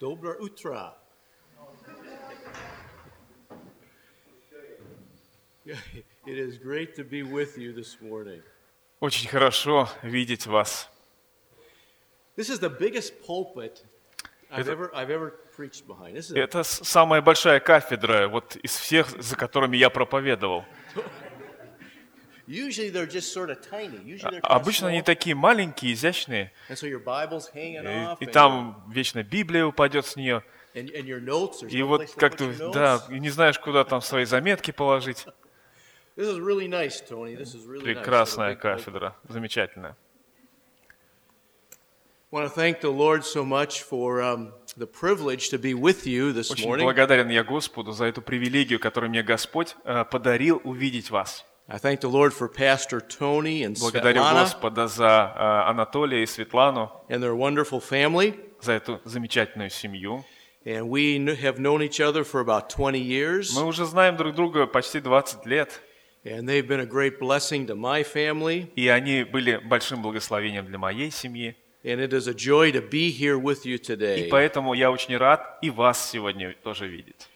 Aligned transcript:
Доброе 0.00 0.38
утро. 0.38 0.94
It 5.66 6.38
is 6.38 6.56
great 6.58 6.94
to 6.96 7.04
be 7.04 7.22
with 7.22 7.58
you 7.58 7.72
this 7.72 8.00
morning. 8.00 8.42
Очень 9.00 9.28
хорошо 9.28 9.88
видеть 10.02 10.46
вас. 10.46 10.88
This 12.36 12.48
is 12.48 12.60
the 12.60 12.70
biggest 12.70 13.20
pulpit 13.26 13.84
I've 14.50 14.68
ever, 14.68 14.90
I've 14.94 15.10
ever 15.10 15.34
preached 15.56 15.86
behind. 15.86 16.16
This 16.16 16.30
is 16.30 16.36
a- 16.36 16.40
Это 16.42 16.62
самая 16.62 17.20
большая 17.20 17.60
кафедра 17.60 18.28
вот 18.28 18.56
из 18.56 18.76
всех, 18.76 19.08
за 19.20 19.36
которыми 19.36 19.76
я 19.76 19.90
проповедовал. 19.90 20.64
Обычно 24.42 24.88
они 24.88 25.02
такие 25.02 25.34
маленькие, 25.34 25.92
изящные, 25.92 26.50
и, 26.70 28.24
и 28.24 28.26
там 28.26 28.82
вечно 28.88 29.22
Библия 29.22 29.66
упадет 29.66 30.06
с 30.06 30.16
нее. 30.16 30.42
И 30.74 31.82
вот 31.82 32.02
place 32.02 32.06
to 32.06 32.18
как 32.18 32.34
put 32.34 32.36
ты, 32.36 32.44
your 32.44 32.72
да, 32.72 33.04
не 33.10 33.30
знаешь, 33.30 33.58
куда 33.58 33.84
там 33.84 34.00
свои 34.00 34.24
заметки 34.24 34.70
положить. 34.70 35.26
Прекрасная 36.16 38.56
кафедра, 38.56 39.16
замечательная. 39.28 39.96
Um, 42.30 42.50
Очень 46.50 46.82
благодарен 46.82 47.28
я 47.28 47.44
Господу 47.44 47.92
за 47.92 48.06
эту 48.06 48.20
привилегию, 48.20 48.80
которую 48.80 49.10
мне 49.10 49.22
Господь 49.22 49.76
э, 49.84 50.04
подарил 50.04 50.60
увидеть 50.64 51.10
вас. 51.10 51.46
I 51.67 51.77
thank 51.77 52.01
the 52.01 52.09
Lord 52.09 52.33
for 52.33 52.49
Pastor 52.49 52.99
Tony 52.99 53.63
and 53.63 53.77
Благодарю 53.79 54.19
Svetlana 54.21 54.43
Господа 54.43 54.87
за 54.87 55.33
э, 55.35 55.69
Анатолия 55.69 56.23
и 56.23 56.25
Светлану, 56.25 56.91
and 57.09 57.21
their 57.23 57.35
wonderful 57.35 57.79
family. 57.81 58.35
за 58.61 58.73
эту 58.73 58.99
замечательную 59.05 59.69
семью. 59.69 60.23
And 60.65 60.87
we 60.89 61.17
kn- 61.17 61.35
have 61.41 61.59
known 61.59 61.81
each 61.81 61.99
other 61.99 62.23
for 62.23 62.39
about 62.41 62.69
20 62.69 62.99
years. 62.99 63.53
Мы 63.55 63.65
уже 63.65 63.85
знаем 63.85 64.15
друг 64.17 64.35
друга 64.35 64.65
почти 64.67 64.99
20 65.01 65.45
лет, 65.45 65.81
And 66.25 66.47
they've 66.47 66.65
been 66.67 66.79
a 66.79 66.85
great 66.85 67.19
blessing 67.19 67.65
to 67.67 67.75
my 67.75 68.03
family. 68.03 68.69
и 68.75 68.87
они 68.87 69.23
были 69.23 69.57
большим 69.57 70.01
благословением 70.01 70.65
для 70.65 70.77
моей 70.77 71.11
семьи. 71.11 71.55
And 71.85 71.99
it 71.99 72.13
is 72.13 72.27
a 72.29 72.33
joy 72.33 72.71
to 72.71 72.81
be 72.81 73.09
here 73.11 73.37
with 73.37 73.65
you 73.65 73.75
И 73.75 73.77
today. 73.77 74.29
поэтому 74.29 74.73
я 74.73 74.89
очень 74.91 75.17
рад 75.17 75.57
и 75.61 75.69
вас 75.69 76.09
сегодня 76.11 76.53
тоже 76.63 76.87
видеть. 76.87 77.27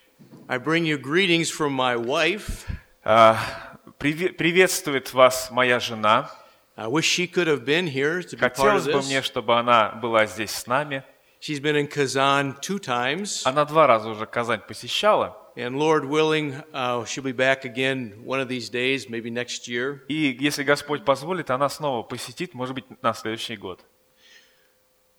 I 0.48 0.58
bring 0.58 0.84
you 0.86 0.98
greetings 0.98 1.50
from 1.52 1.72
my 1.76 1.98
wife. 1.98 2.66
А, 3.04 3.38
приве- 3.38 3.71
Приветствует 4.03 5.13
вас 5.13 5.53
моя 5.53 5.79
жена. 5.79 6.29
Хотелось 6.75 8.85
бы 8.85 9.01
мне, 9.01 9.23
чтобы 9.23 9.57
она 9.57 9.91
была 9.91 10.27
здесь 10.27 10.51
с 10.51 10.67
нами. 10.67 11.05
She's 11.41 11.61
been 11.61 11.77
in 11.77 11.87
Kazan 11.87 12.61
two 12.61 12.81
times. 12.81 13.43
Она 13.45 13.65
два 13.65 13.87
раза 13.87 14.09
уже 14.09 14.27
Казань 14.27 14.63
посещала. 14.67 15.37
And 15.55 15.77
Lord 15.77 16.05
willing, 16.05 16.53
uh, 16.73 17.05
she'll 17.05 17.23
be 17.23 17.33
back 17.33 17.65
again 17.65 18.25
one 18.25 18.41
of 18.41 18.49
these 18.49 18.71
days, 18.71 19.09
maybe 19.09 19.31
next 19.31 19.69
year. 19.69 20.01
И 20.09 20.37
если 20.41 20.65
Господь 20.65 21.05
позволит, 21.05 21.51
она 21.51 21.69
снова 21.69 22.03
посетит, 22.03 22.55
может 22.55 22.75
быть, 22.75 22.85
на 23.03 23.15
следующий 23.15 23.57
год. 23.57 23.85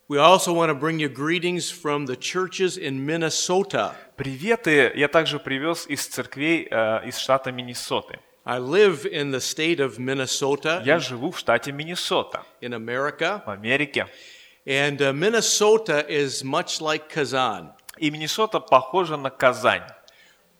We 0.08 0.18
also 0.18 0.52
want 0.52 0.68
to 0.68 0.74
bring 0.74 0.98
you 0.98 1.08
greetings 1.08 1.70
from 1.70 2.04
the 2.04 2.16
churches 2.16 2.76
in 2.76 3.06
Minnesota. 3.06 3.94
Приветы 4.18 4.92
я 4.94 5.08
также 5.08 5.38
привез 5.38 5.86
из 5.86 6.06
церквей 6.06 6.68
э, 6.70 7.08
из 7.08 7.16
штата 7.16 7.50
Миннесоты. 7.50 8.18
I 8.45 8.57
live 8.57 9.05
in 9.05 9.31
the 9.31 9.39
state 9.41 9.79
of 9.79 9.99
Minnesota 9.99 10.81
Я 10.85 10.99
живу 10.99 11.31
в 11.31 11.37
штате 11.39 11.71
Миннесота, 11.71 12.43
in 12.61 12.73
America. 12.73 13.43
в 13.45 13.49
Америке. 13.49 14.07
And 14.65 14.97
uh, 15.01 15.13
Minnesota 15.13 16.05
is 16.09 16.43
much 16.43 16.81
like 16.81 17.09
Kazan. 17.09 17.71
И 17.97 18.09
Миннесота 18.09 18.59
похожа 18.59 19.17
на 19.17 19.29
Казань. 19.29 19.83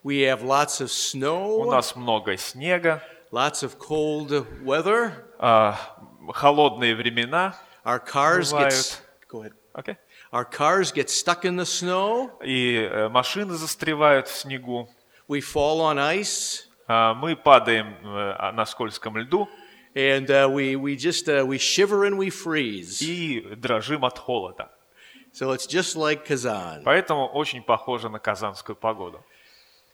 We 0.04 0.20
have 0.22 0.42
lots 0.42 0.80
of 0.80 0.86
У 0.86 0.88
snow, 0.88 1.70
нас 1.70 1.94
много 1.96 2.36
снега, 2.36 3.02
lots 3.32 3.62
of 3.62 3.76
cold 3.78 4.46
weather. 4.64 5.12
а, 5.38 5.76
холодные 6.32 6.94
времена, 6.94 7.54
Our 7.84 7.98
cars 7.98 8.52
get 8.52 8.70
Бывают. 8.70 9.02
go 9.28 9.42
ahead. 9.42 9.52
окей? 9.72 9.96
Our 10.32 10.44
cars 10.44 10.92
get 10.92 11.10
stuck 11.10 11.44
in 11.44 11.56
the 11.56 11.64
snow. 11.66 12.30
и 12.42 12.88
э, 12.90 13.08
машины 13.08 13.54
застревают 13.54 14.28
в 14.28 14.36
снегу. 14.36 14.88
We 15.28 15.40
fall 15.40 15.80
on 15.80 15.98
ice, 15.98 16.64
А, 16.73 16.73
Мы 16.87 17.35
падаем 17.35 17.95
э, 18.03 18.51
на 18.51 18.65
скользком 18.65 19.17
льду 19.17 19.49
and 19.95 20.29
uh, 20.29 20.47
we 20.47 20.75
we 20.75 20.95
just 20.95 21.29
uh, 21.29 21.45
we 21.45 21.57
shiver 21.57 22.05
and 22.05 22.17
we 22.17 22.29
freeze. 22.29 23.01
и 23.01 23.41
дрожим 23.55 24.03
от 24.03 24.19
холода. 24.19 24.69
So 25.31 25.51
it's 25.51 25.65
just 25.65 25.95
like 25.95 26.25
Kazan. 26.27 26.83
Поэтому 26.83 27.27
очень 27.27 27.63
похоже 27.63 28.09
на 28.09 28.19
казанскую 28.19 28.75
погоду. 28.75 29.23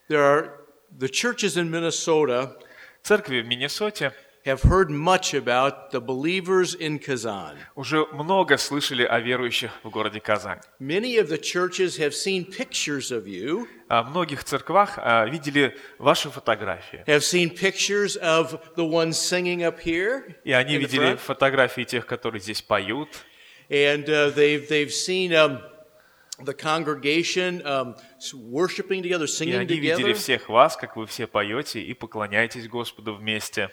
There 0.10 0.22
are 0.22 0.66
the 0.92 1.08
churches 1.08 1.56
in 1.56 1.70
Minnesota 1.70 2.58
Церкви 3.04 3.42
в 3.42 3.48
Миннесоте 3.48 4.14
have 4.46 4.64
heard 4.64 4.90
much 4.90 5.34
about 5.36 5.92
the 5.92 6.00
believers 6.02 6.74
in 6.76 6.98
Kazan. 7.00 7.58
уже 7.76 8.06
много 8.12 8.58
слышали 8.58 9.04
о 9.04 9.20
верующих 9.20 9.72
в 9.84 9.90
городе 9.90 10.20
Казань. 10.20 10.60
Many 10.80 11.18
of 11.18 11.30
the 11.30 11.38
churches 11.40 11.98
have 12.00 12.14
seen 12.14 12.46
pictures 12.46 13.12
of 13.12 13.26
you, 13.28 13.68
А 13.88 14.04
В 14.04 14.10
многих 14.12 14.44
церквах 14.44 14.94
а, 14.98 15.26
видели 15.26 15.78
ваши 16.00 16.30
фотографии. 16.30 17.04
have 17.06 17.22
seen 17.24 17.50
pictures 17.50 18.18
of 18.18 18.60
the 18.76 18.86
ones 18.88 19.12
singing 19.20 19.64
up 19.64 19.80
here, 19.80 20.36
И 20.44 20.52
они 20.52 20.78
видели 20.78 21.16
фотографии 21.16 21.84
тех, 21.84 22.06
которые 22.06 22.42
здесь 22.42 22.62
поют. 22.62 23.10
and 23.70 24.06
uh, 24.10 24.32
they've 24.36 24.68
they've 24.68 24.92
seen 24.92 25.32
um, 25.34 25.60
the 26.44 26.54
congregation 26.54 27.62
um, 27.66 27.96
worshiping 28.34 29.04
together, 29.04 29.26
И 29.26 29.28
singing 29.28 29.56
они 29.60 29.76
видели 29.80 30.12
together. 30.12 30.14
всех 30.16 30.50
вас, 30.50 30.76
как 30.76 30.96
вы 30.96 31.06
все 31.06 31.28
поете 31.28 31.80
и 31.82 31.94
поклоняетесь 31.94 32.68
Господу 32.68 33.14
вместе. 33.14 33.70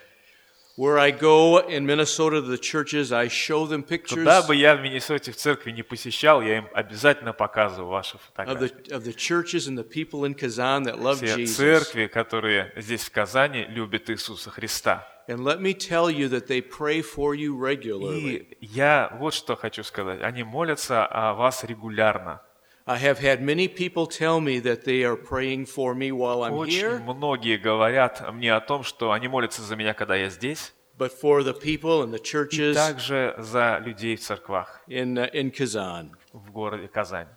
Where 0.79 0.97
I 0.97 1.11
go 1.11 1.59
in 1.59 1.87
Minnesota 1.87 2.41
to 2.41 2.47
the 2.47 2.57
churches, 2.57 3.11
I 3.11 3.27
show 3.27 3.67
them 3.67 3.83
pictures 3.83 4.23
Куда 4.23 4.43
бы 4.43 4.55
я 4.55 4.77
в 4.77 4.81
Миннесоте 4.81 5.33
в 5.33 5.37
церкви 5.37 5.73
не 5.73 5.83
посещал, 5.83 6.41
я 6.41 6.59
им 6.59 6.69
обязательно 6.73 7.33
показываю 7.33 7.89
ваши 7.91 8.17
of 8.17 8.21
фотографии. 8.21 8.69
the 8.69 8.97
of 8.97 9.03
the 9.05 9.13
churches 9.13 9.67
and 9.67 9.77
the 9.77 9.83
people 9.83 10.25
in 10.25 10.35
Kazan 10.35 10.85
that 10.85 11.01
love 11.01 11.17
Все 11.17 11.35
Jesus. 11.35 11.57
церкви, 11.57 12.07
которые 12.07 12.73
здесь 12.77 13.03
в 13.03 13.11
Казани 13.11 13.65
любят 13.69 14.09
Иисуса 14.09 14.51
Христа. 14.51 15.05
And 15.27 15.43
let 15.43 15.61
me 15.61 15.75
tell 15.75 16.09
you 16.09 16.29
that 16.29 16.47
they 16.47 16.63
pray 16.63 17.03
for 17.03 17.35
you 17.35 17.59
regularly. 17.59 18.37
И 18.37 18.59
я 18.61 19.17
вот 19.19 19.35
что 19.35 19.57
хочу 19.57 19.83
сказать. 19.83 20.23
Они 20.23 20.45
молятся 20.45 21.05
о 21.05 21.35
вас 21.35 21.65
регулярно. 21.65 22.41
I 22.89 22.97
have 22.97 23.19
had 23.19 23.43
many 23.43 23.69
people 23.69 24.07
tell 24.07 24.41
me 24.41 24.61
that 24.61 24.85
they 24.87 25.05
are 25.05 25.15
praying 25.15 25.67
for 25.67 25.95
me 25.95 26.11
while 26.11 26.43
I'm 26.43 26.55
Очень 26.55 26.81
here, 26.81 26.99
многие 27.01 27.59
говорят 27.59 28.33
мне 28.33 28.55
о 28.55 28.61
том, 28.61 28.83
что 28.83 29.13
они 29.13 29.29
молятся 29.29 29.61
за 29.61 29.77
меня, 29.77 29.93
когда 29.93 30.17
я 30.17 30.31
здесь, 30.31 30.73
but 30.97 31.13
for 31.13 31.43
the 31.43 31.53
people 31.53 32.03
in 32.03 32.11
the 32.11 32.19
и 32.19 32.23
churches 32.23 32.73
также 32.73 33.35
за 33.37 33.79
людей 33.85 34.17
в 34.17 34.21
церквах 34.21 34.81
in 34.89 35.19
uh, 35.19 35.31
in 35.35 35.51
Kazan. 35.51 36.13
в 36.33 36.51
городе 36.51 36.89
Казань, 36.89 37.29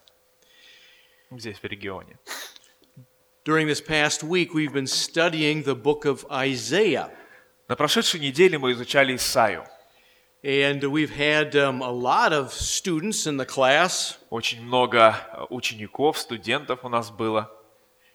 здесь 1.31 1.57
в 1.57 1.65
регионе. 1.65 2.17
During 3.43 3.67
this 3.67 3.81
past 3.81 4.23
week, 4.23 4.53
we've 4.53 4.71
been 4.71 4.87
studying 4.87 5.63
the 5.63 5.75
book 5.75 6.05
of 6.05 6.25
Isaiah, 6.31 7.09
На 7.67 7.75
прошедшей 7.75 8.19
неделе 8.19 8.57
мы 8.57 8.71
изучали 8.71 9.15
Исаию. 9.15 9.65
and 10.42 10.82
we've 10.84 11.10
had 11.10 11.56
um, 11.56 11.82
a 11.82 11.90
lot 11.90 12.32
of 12.32 12.52
students 12.52 13.26
in 13.26 13.36
the 13.36 13.46
class, 13.46 14.18
Очень 14.30 14.62
много 14.62 15.16
э, 15.32 15.46
учеников, 15.50 16.18
студентов 16.18 16.84
у 16.84 16.88
нас 16.88 17.10
было. 17.10 17.50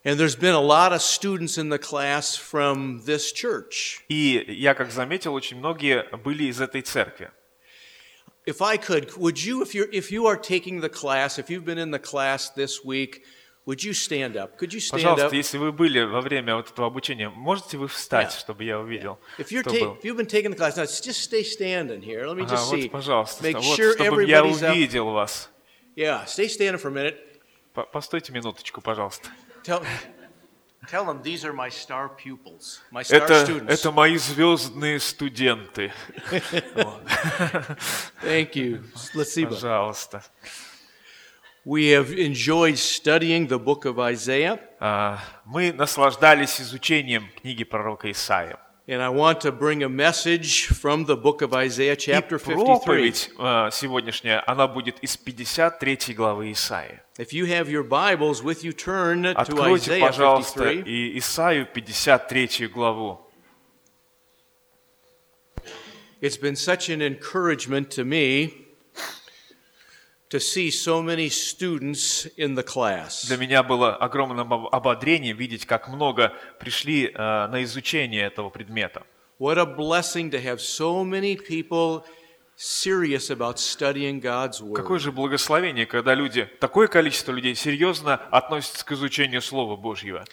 and 0.04 0.20
there's 0.20 0.36
been 0.36 0.56
a 0.56 0.60
lot 0.60 0.94
of 0.94 1.02
students 1.02 1.58
in 1.58 1.70
the 1.70 1.78
class 1.78 2.36
from 2.36 3.02
this 3.06 3.32
church. 3.32 4.00
И 4.10 4.44
я, 4.48 4.74
как 4.74 4.92
заметил, 4.92 5.34
очень 5.34 5.58
многие 5.58 6.04
были 6.24 6.46
из 6.46 6.60
этой 6.60 6.82
церкви. 6.82 7.30
If 8.48 8.62
I 8.62 8.78
could, 8.78 9.16
would 9.18 9.44
you, 9.44 9.62
if 9.62 9.76
you're 9.76 9.90
if 9.92 10.10
you 10.12 10.26
are 10.26 10.36
taking 10.38 10.82
the 10.82 10.90
class, 10.90 11.38
if 11.38 11.50
you've 11.52 11.66
been 11.66 11.78
in 11.78 11.92
the 11.92 12.00
class 12.00 12.50
this 12.50 12.84
week, 12.84 13.22
would 13.67 13.83
you 13.83 13.93
stand 13.93 14.37
up? 14.37 14.57
Could 14.59 14.73
you 14.73 14.81
stand 14.81 15.03
up? 15.05 15.17
Пожалуйста, 15.17 15.37
если 15.37 15.59
вы 15.59 15.73
были 15.73 16.01
во 16.03 16.21
время 16.21 16.55
вот 16.57 16.71
этого 16.71 16.87
обучения, 16.87 17.29
можете 17.29 17.77
вы 17.77 17.89
встать, 17.89 18.33
Yeah. 18.33 18.39
чтобы 18.39 18.65
я 18.65 18.79
увидел, 18.79 19.19
If 19.39 19.49
you're 19.51 19.61
кто 19.63 19.71
был? 19.73 19.95
if 19.97 20.03
you've 20.05 20.17
been 20.17 20.27
taking 20.27 20.51
the 20.51 20.57
class, 20.57 20.77
now 20.77 20.85
just 20.85 21.21
stay 21.23 21.43
standing 21.43 22.01
here. 22.01 22.25
Let 22.27 22.37
me 22.37 22.45
Ага, 22.45 22.55
just 22.55 22.71
вот, 22.71 22.91
пожалуйста, 22.91 23.43
Make 23.45 23.55
вот, 23.57 23.79
sure 23.79 23.95
чтобы 23.97 24.25
я 24.25 24.41
up. 24.43 24.47
увидел 24.73 25.11
вас. 25.11 25.51
Yeah, 25.97 26.25
stay 26.27 26.47
standing 26.49 26.79
for 26.81 26.89
a 26.89 26.93
minute. 26.93 27.17
По- 27.75 27.85
Постойте 27.85 28.33
минуточку, 28.33 28.81
пожалуйста. 28.81 29.29
Tell, 29.65 29.85
tell 30.89 31.05
them 31.05 31.23
these 31.23 31.45
are 31.45 31.53
my 31.53 31.69
star 31.69 32.09
pupils, 32.17 32.81
my 32.93 33.03
star 33.03 33.23
Это, 33.27 33.45
students. 33.45 33.69
это 33.69 33.91
мои 33.91 34.17
звездные 34.17 35.01
студенты. 35.01 35.93
Thank 38.23 38.55
you. 38.55 38.83
See. 38.95 39.47
Пожалуйста. 39.47 40.23
We 41.66 41.90
have 41.90 42.12
enjoyed 42.12 42.78
studying 42.78 43.48
the 43.48 43.60
book 43.60 43.86
of 43.86 44.00
Isaiah, 44.00 44.60
А, 44.80 45.20
Мы 45.46 45.72
наслаждались 45.72 46.60
изучением 46.60 47.30
книги 47.40 47.64
пророка 47.64 48.10
Исаия. 48.10 48.58
And 48.88 49.00
I 49.00 49.10
want 49.10 49.42
to 49.42 49.52
bring 49.52 49.84
a 49.84 49.88
message 49.90 50.66
from 50.68 51.06
the 51.06 51.16
book 51.16 51.44
of 51.44 51.54
Isaiah, 51.54 51.94
И 51.94 51.98
chapter 51.98 52.40
53. 52.40 52.56
проповедь 52.56 53.30
э, 53.38 53.70
сегодняшняя, 53.72 54.44
она 54.48 54.68
будет 54.68 54.98
из 55.02 55.16
53 55.16 56.16
главы 56.16 56.52
Исаии. 56.52 57.00
If 57.20 57.32
you 57.32 57.46
have 57.46 57.70
your 57.70 57.84
Bibles 57.88 58.42
with 58.44 58.64
you, 58.64 58.74
turn 58.74 59.22
to 59.24 59.36
Откройте, 59.36 59.92
Isaiah 59.92 60.08
пожалуйста, 60.08 60.64
53. 60.64 60.84
и 60.84 61.18
Исаию 61.20 61.68
53 61.72 62.68
главу. 62.68 63.20
It's 66.22 66.38
been 66.38 66.56
such 66.56 66.90
an 66.90 67.02
encouragement 67.02 67.90
to 67.92 68.04
me 68.04 68.65
to 70.31 70.41
see 70.41 70.71
so 70.71 71.03
many 71.03 71.29
students 71.29 72.27
in 72.37 72.55
the 72.55 72.63
class. 72.65 73.25
Для 73.27 73.37
меня 73.37 73.63
было 73.63 73.95
огромным 73.95 74.53
об- 74.53 74.75
ободрением 74.75 75.37
видеть, 75.37 75.67
как 75.67 75.89
много 75.89 76.33
пришли 76.59 77.07
э, 77.07 77.17
на 77.47 77.63
изучение 77.63 78.25
этого 78.27 78.51
предмета. 78.51 79.05
What 79.39 79.59
a 79.59 79.65
blessing 79.67 80.31
to 80.31 80.43
have 80.43 80.61
so 80.61 81.05
many 81.05 81.37
people 81.37 82.03
serious 82.57 83.31
about 83.31 83.59
studying 83.59 84.21
God's 84.21 84.61
Какое 84.75 84.99
Word. 84.99 85.03
же 85.03 85.13
благословение, 85.13 85.87
когда 85.87 86.15
люди, 86.15 86.49
такое 86.59 86.89
количество 86.89 87.33
людей 87.33 87.55
серьезно 87.55 88.15
относятся 88.31 88.85
к 88.85 88.93
изучению 88.93 89.43
Слова 89.43 89.77
Божьего. 89.77 90.25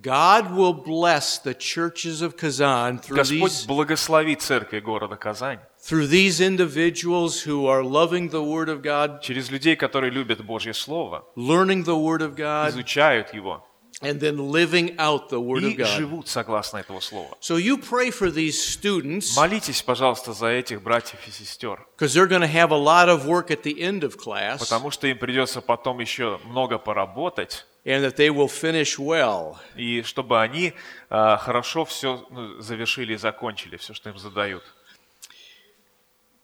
God 0.00 0.50
will 0.56 0.72
bless 0.72 1.38
the 1.44 1.54
churches 1.54 2.22
of 2.22 2.36
Kazan 2.38 2.98
through 3.00 3.16
Господь 3.16 3.66
благословит 3.66 4.40
церкви 4.40 4.80
города 4.80 5.16
Казань 5.16 5.60
through 5.82 6.06
these 6.06 6.40
individuals 6.40 7.42
who 7.42 7.66
are 7.66 7.82
loving 7.82 8.30
the 8.30 8.42
Word 8.42 8.68
of 8.68 8.82
God, 8.82 9.20
через 9.20 9.50
людей, 9.50 9.74
которые 9.76 10.10
любят 10.10 10.40
Божье 10.44 10.72
Слово, 10.72 11.24
learning 11.36 11.84
the 11.84 11.96
Word 11.96 12.22
of 12.22 12.36
God, 12.36 12.70
изучают 12.70 13.34
его 13.34 13.64
and 14.00 14.18
then 14.20 14.36
living 14.50 14.96
out 14.98 15.28
the 15.28 15.40
Word 15.40 15.64
of 15.64 15.72
и 15.72 15.74
God. 15.76 15.86
живут 15.96 16.28
согласно 16.28 16.78
этого 16.78 17.00
Слова. 17.00 17.36
So 17.40 17.56
you 17.56 17.78
pray 17.78 18.10
for 18.10 18.30
these 18.30 18.60
students 18.60 19.36
Молитесь, 19.36 19.82
пожалуйста, 19.82 20.32
за 20.32 20.46
этих 20.46 20.82
братьев 20.82 21.18
и 21.26 21.30
сестер, 21.30 21.84
because 21.96 22.14
they're 22.14 22.28
going 22.28 22.42
to 22.42 22.46
have 22.46 22.70
a 22.70 22.76
lot 22.76 23.08
of 23.08 23.26
work 23.26 23.50
at 23.50 23.62
the 23.62 23.80
end 23.80 24.04
of 24.04 24.16
class 24.16 24.60
потому 24.60 24.90
что 24.90 25.06
им 25.06 25.18
придется 25.18 25.60
потом 25.60 25.98
еще 25.98 26.38
много 26.44 26.78
поработать, 26.78 27.66
and 27.84 28.04
that 28.04 28.16
they 28.16 28.30
will 28.30 28.48
finish 28.48 28.98
well. 28.98 29.56
и 29.76 30.02
чтобы 30.02 30.40
они 30.40 30.74
э, 31.10 31.36
хорошо 31.40 31.84
все 31.84 32.24
завершили 32.58 33.14
и 33.14 33.16
закончили, 33.16 33.76
все, 33.76 33.94
что 33.94 34.10
им 34.10 34.18
задают. 34.18 34.62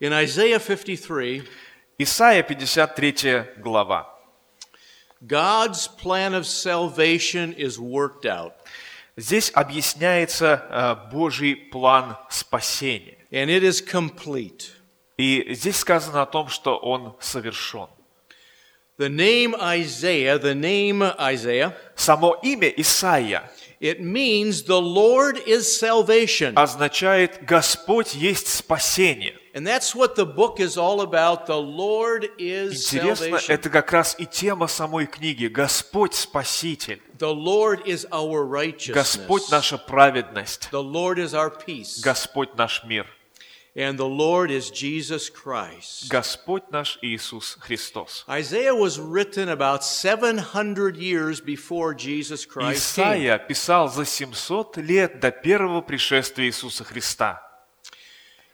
In 0.01 0.13
Isaiah 0.13 0.61
53, 0.61 1.43
Исайя 1.99 2.43
53 2.45 3.61
глава. 3.61 4.07
God's 5.27 5.89
plan 5.89 6.33
of 6.35 6.47
salvation 6.47 7.53
is 7.55 7.79
worked 7.79 8.25
out, 8.25 8.53
Здесь 9.17 9.51
объясняется 9.53 10.63
э, 10.71 11.11
Божий 11.13 11.57
план 11.57 12.17
спасения. 12.31 13.19
and 13.33 13.51
it 13.51 13.65
is 13.65 13.81
complete. 13.85 14.71
И 15.17 15.53
здесь 15.55 15.79
сказано 15.79 16.23
о 16.23 16.27
том, 16.27 16.49
что 16.49 16.77
он 16.77 17.17
совершен. 17.19 17.89
The 18.99 19.09
name 19.09 19.57
Isaiah, 19.61 20.39
the 20.39 20.55
name 20.55 21.03
Isaiah, 21.19 21.75
Само 21.97 22.35
имя 22.45 22.69
Исаия 22.69 23.51
it 23.81 24.01
means 24.01 24.65
the 24.65 24.81
Lord 24.81 25.39
is 25.47 25.65
salvation. 25.79 26.55
означает 26.55 27.45
«Господь 27.45 28.15
есть 28.15 28.49
спасение». 28.49 29.35
And 29.55 29.67
that's 29.67 29.95
what 29.95 30.15
the 30.15 30.25
book 30.27 30.61
is 30.61 30.77
all 30.77 31.01
about. 31.01 31.47
The 31.47 31.57
Lord 31.61 32.29
is 32.39 32.73
Интересно, 32.95 33.39
salvation. 33.39 33.53
это 33.55 33.71
как 33.71 33.91
раз 33.93 34.15
и 34.19 34.27
тема 34.27 34.69
самой 34.69 35.07
книги. 35.07 35.47
Господь 35.47 36.15
Спаситель. 36.15 37.01
The 37.19 37.33
Lord 37.35 37.85
is 37.85 38.07
our 38.13 38.45
Господь 38.93 39.43
righteousness. 39.43 39.51
наша 39.51 39.79
праведность. 39.79 40.69
The 40.71 40.83
Lord 40.83 41.19
is 41.19 41.35
our 41.35 41.51
peace. 41.51 42.01
Господь 42.03 42.55
наш 42.57 42.85
мир. 42.85 43.07
And 43.77 43.97
the 43.97 44.09
Lord 44.09 44.51
is 44.51 44.71
Jesus 44.71 45.29
Christ. 45.31 46.09
Господь 46.11 46.71
наш 46.71 46.99
Иисус 47.03 47.57
Христос. 47.61 48.25
Isaiah 48.29 48.75
was 48.75 48.99
written 48.99 49.49
about 49.49 49.85
700 49.85 50.97
years 50.97 51.41
before 51.41 51.95
Jesus 51.95 52.45
Christ. 52.45 52.79
Исаия 52.79 53.39
писал 53.39 53.89
за 53.89 54.05
700 54.05 54.79
лет 54.79 55.21
до 55.21 55.31
первого 55.31 55.81
пришествия 55.81 56.47
Иисуса 56.47 56.85
Христа. 56.85 57.41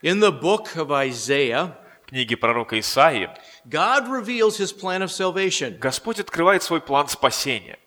In 0.01 0.19
the 0.19 0.31
book 0.31 0.75
of 0.75 0.91
Isaiah, 0.91 1.75
В 2.03 2.09
книге 2.09 2.37
пророка 2.37 2.79
Исаии 2.79 3.29
God 3.65 4.07
reveals 4.07 4.59
his 4.59 4.71
plan 4.71 5.01
of 5.01 5.11
salvation. 5.11 5.79
Господь 5.79 6.19
открывает 6.19 6.61
свой 6.61 6.81
план 6.81 7.07
спасения. 7.07 7.79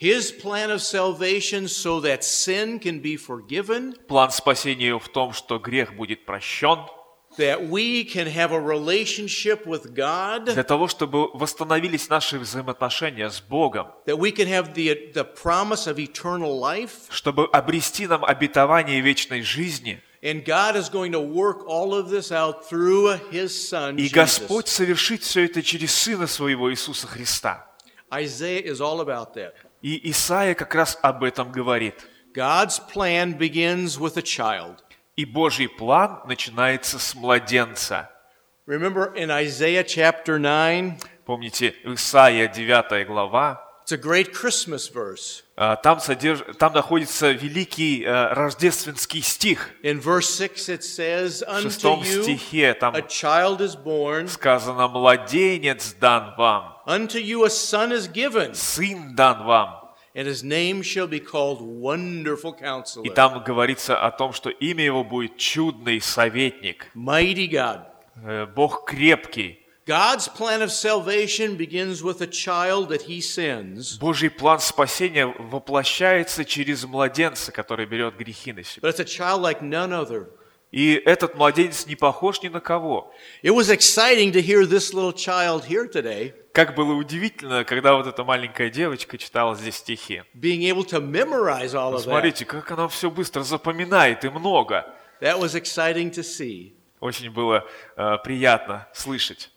His 0.00 0.30
plan 0.30 0.70
of 0.70 0.80
salvation 0.80 1.66
so 1.66 2.00
that 2.02 2.22
sin 2.22 2.78
can 2.78 3.00
be 3.00 3.16
forgiven, 3.16 3.94
План 4.06 4.30
спасения 4.30 4.96
в 4.96 5.08
том, 5.08 5.32
что 5.32 5.58
грех 5.58 5.96
будет 5.96 6.24
прощен, 6.24 6.86
that 7.36 7.68
we 7.68 8.04
can 8.04 8.28
have 8.28 8.52
a 8.52 8.60
relationship 8.60 9.66
with 9.66 9.94
God, 9.94 10.54
для 10.54 10.62
того, 10.62 10.86
чтобы 10.86 11.28
восстановились 11.34 12.08
наши 12.08 12.38
взаимоотношения 12.38 13.28
с 13.28 13.40
Богом, 13.40 13.88
that 14.06 14.16
we 14.16 14.30
can 14.30 14.46
have 14.46 14.72
the, 14.72 15.12
the 15.14 15.24
promise 15.24 15.88
of 15.88 15.98
eternal 15.98 16.60
life. 16.60 17.10
чтобы 17.10 17.46
обрести 17.46 18.06
нам 18.06 18.24
обетование 18.24 19.00
вечной 19.00 19.42
жизни. 19.42 20.00
And 20.22 20.44
God 20.44 20.76
is 20.76 20.88
going 20.88 21.10
to 21.10 21.20
work 21.20 21.66
all 21.66 21.92
of 21.92 22.08
this 22.08 22.30
out 22.30 22.68
through 22.68 23.18
his 23.32 23.48
son, 23.48 23.96
И. 23.96 24.08
Господь 24.08 24.68
совершит 24.68 25.24
все 25.24 25.46
это 25.46 25.60
через 25.60 25.92
Сына 25.92 26.28
Своего 26.28 26.70
Иисуса 26.72 27.08
Христа. 27.08 27.64
Isaiah 28.12 28.62
is 28.62 28.80
all 28.80 29.00
about 29.00 29.34
that. 29.34 29.54
И 29.82 30.10
Исаия 30.10 30.54
как 30.54 30.74
раз 30.74 30.98
об 31.02 31.22
этом 31.24 31.52
говорит. 31.52 31.94
God's 32.34 32.78
plan 32.92 33.36
begins 33.38 33.98
with 33.98 34.16
a 34.16 34.22
child. 34.22 34.76
И 35.16 35.24
Божий 35.24 35.68
план 35.68 36.20
начинается 36.26 36.98
с 36.98 37.14
младенца. 37.14 38.10
Remember 38.66 39.14
in 39.14 39.30
Isaiah 39.30 39.82
chapter 39.82 40.38
9, 40.38 41.00
Помните, 41.24 41.74
Исаия 41.84 42.48
9 42.48 43.06
глава, 43.06 43.64
it's 43.84 43.92
a 43.92 43.96
great 43.96 44.32
Christmas 44.32 44.88
verse. 44.92 45.42
а, 45.56 45.76
там, 45.76 46.00
содерж... 46.00 46.40
там 46.58 46.72
находится 46.74 47.30
великий 47.32 48.04
э, 48.04 48.32
рождественский 48.34 49.22
стих. 49.22 49.70
In 49.82 50.00
verse 50.00 50.28
6 50.28 50.68
it 50.68 50.82
says, 50.82 51.42
В 51.46 51.62
шестом 51.62 52.04
стихе 52.04 52.74
там 52.74 52.94
a 52.94 53.00
child 53.00 53.58
is 53.60 53.74
born, 53.74 54.28
сказано 54.28 54.88
«Младенец 54.88 55.94
дан 55.94 56.34
вам, 56.36 56.77
unto 56.88 57.18
you 57.18 57.44
a 57.44 57.50
son 57.50 57.92
is 57.92 58.08
given, 58.08 58.52
сын 58.54 59.14
дан 59.14 59.44
вам». 59.44 59.74
and 60.14 60.26
his 60.26 60.42
name 60.42 60.82
shall 60.82 61.06
be 61.06 61.20
called 61.20 61.60
Wonderful 61.60 62.54
И 62.56 62.62
Counselor, 62.64 63.14
там 63.14 63.44
говорится 63.44 63.96
о 64.00 64.10
том, 64.10 64.32
что 64.32 64.50
имя 64.50 64.84
его 64.84 65.04
будет 65.04 65.36
чудный 65.36 66.00
советник, 66.00 66.86
Mighty 66.94 67.46
God. 67.48 67.82
э, 68.24 68.46
Бог 68.46 68.84
крепкий. 68.86 69.64
God's 69.86 70.28
plan 70.28 70.60
of 70.60 70.70
salvation 70.70 71.56
begins 71.56 72.02
with 72.02 72.20
a 72.20 72.26
child 72.26 72.88
that 72.90 73.02
he 73.02 73.20
sends, 73.22 73.98
Божий 73.98 74.28
план 74.30 74.58
спасения 74.58 75.26
воплощается 75.26 76.44
через 76.44 76.84
младенца, 76.84 77.52
который 77.52 77.86
берет 77.86 78.16
грехи 78.16 78.52
на 78.52 78.64
себя. 78.64 78.86
but 78.88 78.94
it's 78.94 79.00
a 79.00 79.04
child 79.04 79.40
like 79.40 79.62
none 79.62 79.92
other. 79.92 80.26
И 80.70 81.00
этот 81.06 81.34
младенец 81.34 81.86
не 81.86 81.96
похож 81.96 82.42
ни 82.42 82.48
на 82.48 82.60
кого. 82.60 83.12
It 83.42 83.54
was 83.54 83.70
exciting 83.70 84.32
to 84.32 84.42
hear 84.42 84.66
this 84.66 84.92
little 84.92 85.14
child 85.14 85.66
here 85.66 85.90
today 85.90 86.34
Как 86.52 86.74
было 86.74 86.92
удивительно, 86.92 87.64
когда 87.64 87.94
вот 87.94 88.06
эта 88.06 88.22
маленькая 88.24 88.68
девочка 88.68 89.16
читала 89.16 89.54
здесь 89.54 89.76
стихи. 89.76 90.22
being 90.34 90.62
able 90.70 90.84
to 90.84 91.00
memorize 91.00 91.74
all 91.74 91.94
of 91.94 91.98
that. 91.98 92.02
Смотрите, 92.02 92.44
как 92.44 92.70
она 92.70 92.86
все 92.88 93.10
быстро 93.10 93.42
запоминает 93.42 94.24
и 94.24 94.28
много. 94.28 94.84
That 95.20 95.38
was 95.40 95.54
exciting 95.54 96.10
to 96.10 96.22
see. 96.22 96.74
Очень 97.00 97.30
было 97.30 97.66
э, 97.96 98.18
приятно 98.22 98.88
слышать. 98.92 99.50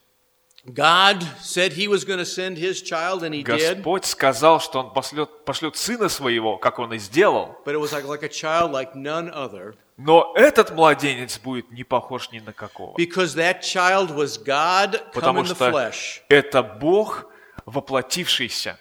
God 0.69 1.23
said 1.41 1.75
he 1.75 1.87
was 1.87 2.05
going 2.05 2.19
to 2.19 2.25
send 2.27 2.59
his 2.59 2.83
child, 2.83 3.23
and 3.23 3.33
he 3.33 3.45
did. 3.45 3.77
Господь 3.77 4.05
сказал, 4.05 4.59
что 4.61 4.81
Он 4.81 4.93
пошлет, 4.93 5.45
пошлет 5.45 5.77
Сына 5.77 6.09
Своего, 6.09 6.57
как 6.59 6.81
Он 6.81 6.93
и 6.93 6.99
сделал. 6.99 7.57
But 7.65 7.75
it 7.75 7.79
was 7.79 7.93
like, 7.93 8.05
like 8.05 8.25
a 8.25 8.29
child 8.29 8.73
like 8.73 8.97
none 8.97 9.31
other 9.33 9.77
Но 9.97 10.33
этот 10.35 10.73
младенец 10.73 11.39
будет 11.39 11.71
не 11.71 11.85
похож 11.85 12.31
ни 12.33 12.41
на 12.41 12.53
какого. 12.53 12.97
because 12.97 13.35
that 13.37 13.63
child 13.63 14.11
was 14.11 14.37
God 14.39 15.01
come 15.01 15.13
Потому 15.13 15.41
in 15.43 15.47
the 15.47 15.55
что 15.55 15.71
flesh. 15.71 16.21
это 16.29 16.63
Бог, 16.65 17.27
воплотившийся. 17.65 18.79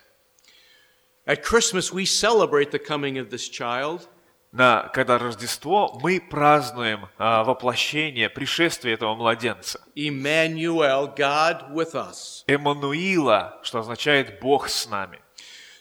At 1.28 1.44
Christmas, 1.44 1.92
we 1.94 2.06
celebrate 2.06 2.72
the 2.72 2.80
coming 2.80 3.18
of 3.20 3.30
this 3.30 3.48
child, 3.48 4.08
На, 4.53 4.89
когда 4.93 5.17
Рождество, 5.17 5.97
мы 6.03 6.21
празднуем 6.21 7.09
а, 7.19 7.45
воплощение, 7.45 8.29
пришествие 8.29 8.95
этого 8.95 9.15
младенца. 9.15 9.81
Emmanuel, 9.95 11.15
God 11.15 11.73
with 11.73 11.95
us. 11.95 12.43
Эммануила, 12.49 13.61
что 13.63 13.79
означает 13.79 14.41
Бог 14.41 14.69
с 14.69 14.89
нами. 14.89 15.21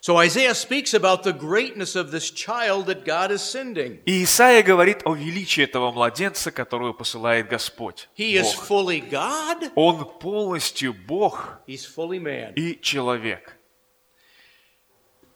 So 0.01 0.17
Isaiah 0.17 0.53
speaks 0.53 0.93
about 0.93 1.23
the 1.23 1.33
greatness 1.33 1.95
of 1.95 2.11
this 2.11 2.31
child 2.31 2.85
that 2.85 3.03
God 3.03 3.31
is 3.31 3.41
sending. 3.41 4.01
И 4.05 4.23
Исаия 4.23 4.61
говорит 4.61 5.01
о 5.03 5.15
величии 5.15 5.63
этого 5.63 5.91
младенца, 5.91 6.51
которого 6.51 6.93
посылает 6.93 7.49
Господь. 7.49 8.07
He 8.15 8.35
is 8.35 8.53
fully 8.53 9.01
God, 9.01 9.71
Он 9.75 10.05
полностью 10.19 10.93
Бог 10.93 11.59
he's 11.67 11.85
fully 11.85 12.19
man. 12.19 12.53
и 12.53 12.79
человек. 12.79 13.57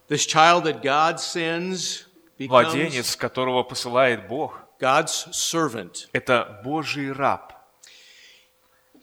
This 0.07 0.25
child 0.27 0.65
that 0.65 0.83
God 0.83 1.19
sends 1.19 2.05
Младенец, 2.39 3.15
которого 3.15 3.63
посылает 3.63 4.27
Бог. 4.27 4.59
Это 6.13 6.61
Божий 6.63 7.11
раб. 7.11 7.53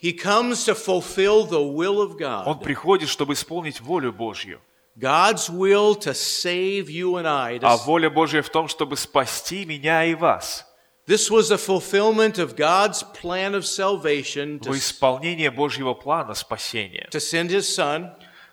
He 0.02 0.12
comes 0.12 0.64
to 0.64 0.74
fulfill 0.74 1.44
the 1.44 1.60
will 1.60 2.00
of 2.00 2.20
Он 2.46 2.58
приходит, 2.58 3.08
чтобы 3.08 3.34
исполнить 3.34 3.80
волю 3.80 4.12
Божью. 4.12 4.60
God's 4.96 5.48
will 5.48 5.94
to 5.94 6.12
save 6.12 6.88
you 6.88 7.16
and 7.16 7.26
I. 7.26 7.58
to 7.58 7.66
А 7.66 7.76
воля 7.76 8.10
Божья 8.10 8.42
в 8.42 8.48
том, 8.50 8.68
чтобы 8.68 8.96
спасти 8.96 9.64
меня 9.64 10.04
и 10.04 10.14
вас. 10.14 10.66
This 11.06 11.30
was 11.30 11.50
a 11.50 11.56
fulfillment 11.56 12.38
of 12.38 12.56
God's 12.56 13.02
plan 13.02 13.54
of 13.54 13.64
salvation 13.64 14.58
to, 14.60 14.72
исполнение 14.72 15.50
Божьего 15.50 15.94
плана 15.94 16.34
спасения, 16.34 17.08
to 17.10 17.18
send 17.18 17.50
his 17.50 17.62
son. 17.62 18.12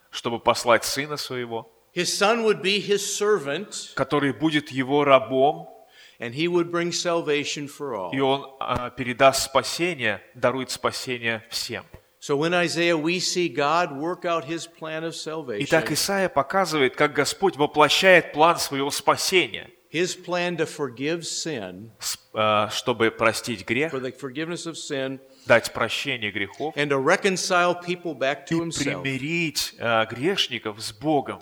чтобы 0.09 0.39
послать 0.39 0.83
Сына 0.83 1.17
Своего, 1.17 1.69
His 1.97 2.15
son 2.15 2.43
would 2.43 2.61
be 2.61 2.79
his 2.79 2.99
servant, 3.01 3.93
который 3.95 4.31
будет 4.31 4.69
его 4.69 5.03
рабом, 5.03 5.67
and 6.19 6.31
he 6.31 6.47
would 6.47 6.69
bring 6.69 6.91
salvation 6.91 7.67
for 7.67 7.95
all. 7.95 8.11
и 8.13 8.19
он 8.19 8.45
а, 8.59 8.91
передаст 8.91 9.45
спасение, 9.45 10.21
дарует 10.35 10.69
спасение 10.69 11.43
всем. 11.49 11.83
So 12.19 12.43
in 12.43 12.53
Isaiah, 12.53 12.95
we 12.95 13.19
see 13.19 13.49
God 13.49 13.91
work 13.97 14.25
out 14.25 14.45
his 14.45 14.67
plan 14.67 15.03
of 15.03 15.15
salvation, 15.15 15.65
Итак, 15.65 15.91
Исаия 15.91 16.29
показывает, 16.29 16.95
как 16.95 17.13
Господь 17.13 17.55
воплощает 17.55 18.31
план 18.31 18.57
своего 18.59 18.91
спасения, 18.91 19.71
his 19.91 20.15
plan 20.15 20.55
to 20.57 20.67
forgive 20.67 21.23
sin, 21.23 21.89
а, 22.35 22.69
чтобы 22.69 23.09
простить 23.09 23.65
грех, 23.65 23.91
for 23.91 23.99
the 23.99 24.11
forgiveness 24.15 24.67
of 24.67 24.75
sin, 24.75 25.19
дать 25.47 25.73
прощение 25.73 26.29
грехов 26.31 26.75
and 26.75 26.89
to 26.89 26.99
reconcile 27.03 27.73
people 27.73 28.13
back 28.13 28.45
to 28.45 28.57
и 28.57 28.65
himself. 28.65 29.01
примирить 29.01 29.73
а, 29.79 30.05
грешников 30.05 30.79
с 30.79 30.91
Богом. 30.93 31.41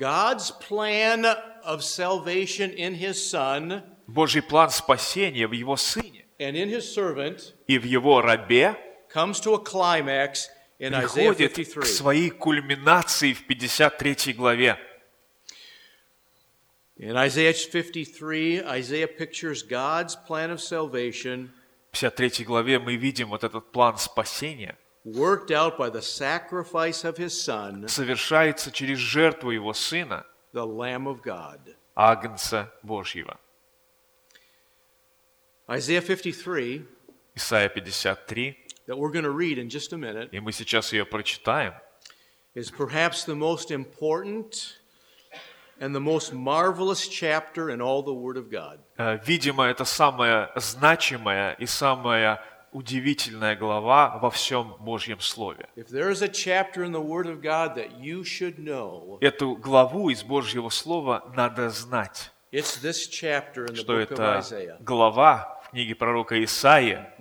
God's 0.00 0.50
plan 0.50 1.26
of 1.62 1.84
salvation 1.84 2.70
in 2.70 2.94
his 2.94 3.22
son 3.22 3.82
Божий 4.06 4.40
план 4.40 4.70
спасения 4.70 5.46
в 5.46 5.52
Его 5.52 5.76
Сыне 5.76 6.24
and 6.38 6.56
in 6.56 6.70
his 6.70 6.90
servant 6.90 7.54
и 7.68 7.78
в 7.78 7.84
Его 7.84 8.22
рабе 8.22 8.76
comes 9.12 9.38
to 9.40 9.52
a 9.52 9.58
climax 9.62 10.48
in 10.78 10.94
Isaiah 10.94 11.34
приходит 11.34 11.54
53. 11.54 11.82
к 11.82 11.86
своей 11.86 12.30
кульминации 12.30 13.34
в 13.34 13.46
53 13.46 14.32
главе. 14.32 14.78
In 16.96 17.16
Isaiah 17.16 17.52
53, 17.52 18.62
Isaiah 18.62 19.06
pictures 19.06 19.62
God's 19.62 20.16
plan 20.16 20.50
of 20.50 20.60
salvation 20.60 21.50
В 21.92 21.98
53 21.98 22.44
главе 22.44 22.78
мы 22.78 22.96
видим 22.96 23.28
вот 23.28 23.44
этот 23.44 23.70
план 23.70 23.98
спасения 23.98 24.78
совершается 27.88 28.70
через 28.70 28.98
жертву 28.98 29.50
Его 29.50 29.72
Сына. 29.72 30.26
Агнца 31.94 32.72
Божьего. 32.82 33.38
Isaiah 35.68 36.00
53, 36.00 36.84
Исайя 37.36 37.68
53, 37.68 38.56
that 38.86 38.98
we're 38.98 39.12
going 39.12 39.24
to 39.24 39.30
read 39.30 39.56
in 39.58 39.68
just 39.68 39.92
a 39.92 39.96
minute, 39.96 40.30
и 40.32 40.40
мы 40.40 40.52
сейчас 40.52 40.92
ее 40.92 41.04
прочитаем, 41.04 41.74
is 42.54 42.70
perhaps 42.70 43.24
the 43.24 43.36
most 43.36 43.70
important 43.70 44.76
and 45.80 45.94
the 45.94 46.00
most 46.00 46.32
marvelous 46.32 47.06
chapter 47.08 47.70
in 47.70 47.80
all 47.80 48.02
the 48.02 48.12
Word 48.12 48.36
of 48.36 48.50
God. 48.50 48.80
Э, 48.98 49.18
Видимо, 49.24 49.64
это 49.64 49.84
самая 49.84 50.50
значимая 50.56 51.54
и 51.54 51.66
самая 51.66 52.42
удивительная 52.72 53.56
глава 53.56 54.18
во 54.18 54.30
всем 54.30 54.76
Божьем 54.80 55.20
Слове. 55.20 55.68
Эту 59.20 59.56
главу 59.56 60.10
из 60.10 60.22
Божьего 60.22 60.68
Слова 60.68 61.32
надо 61.34 61.70
знать, 61.70 62.32
что 62.52 63.98
это 63.98 64.42
глава 64.80 65.60
в 65.64 65.70
книге 65.70 65.94
пророка 65.94 66.42
Исаия. 66.44 67.14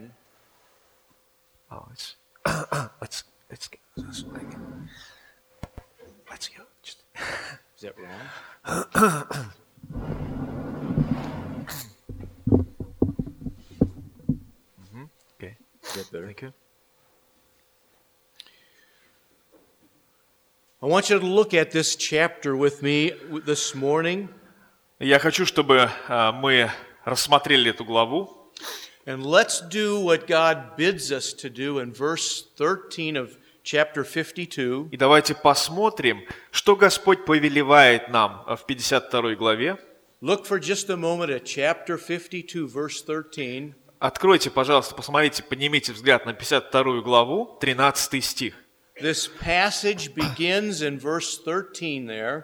Oh, 1.72 1.86
Is 7.76 7.84
that 7.84 7.96
wrong? 7.98 9.50
Okay. 15.89 15.89
Is 15.89 15.95
that 15.95 16.13
better? 16.13 16.27
Thank 16.27 16.43
you. 16.43 16.53
I 20.83 20.87
want 20.87 21.09
you 21.09 21.19
to 21.19 21.27
look 21.27 21.55
at 21.55 21.71
this 21.71 21.97
chapter 21.97 22.55
with 22.57 22.83
me 22.83 23.13
this 23.47 23.75
morning, 23.75 24.29
Я 25.01 25.19
хочу, 25.19 25.45
чтобы 25.45 25.91
а, 26.09 26.33
мы 26.33 26.71
рассмотрели 27.05 27.71
эту 27.71 27.85
главу, 27.85 28.51
and 29.07 29.25
let's 29.25 29.61
do 29.61 29.99
what 29.99 30.27
God 30.27 30.77
bids 30.77 31.11
us 31.11 31.33
to 31.35 31.49
do 31.51 31.79
in 31.79 31.93
verse 31.93 32.45
13 32.57 33.17
of 33.17 33.37
chapter 33.63 34.05
52. 34.05 34.89
и 34.93 34.97
давайте 34.99 35.35
посмотрим, 35.35 36.23
что 36.51 36.77
Господь 36.77 37.25
повелевает 37.25 38.09
нам 38.11 38.45
в 38.47 38.67
52 38.67 39.37
главе. 39.37 39.79
Look 40.21 40.47
for 40.47 40.59
just 40.59 40.91
a 40.91 40.97
moment 40.97 41.31
at 41.31 41.45
chapter 41.45 41.97
52, 41.99 42.67
verse 42.67 43.03
13. 43.03 43.75
Откройте, 44.00 44.50
пожалуйста, 44.50 44.96
посмотрите, 44.96 45.44
поднимите 45.44 45.92
взгляд 45.92 46.26
на 46.26 46.34
52 46.34 47.02
главу, 47.02 47.58
13 47.60 48.24
стих. 48.24 48.54
This 49.02 49.30
passage 49.42 50.14
begins 50.14 50.82
in 50.82 51.00
verse 51.00 51.38
13 51.44 52.06
there, 52.08 52.44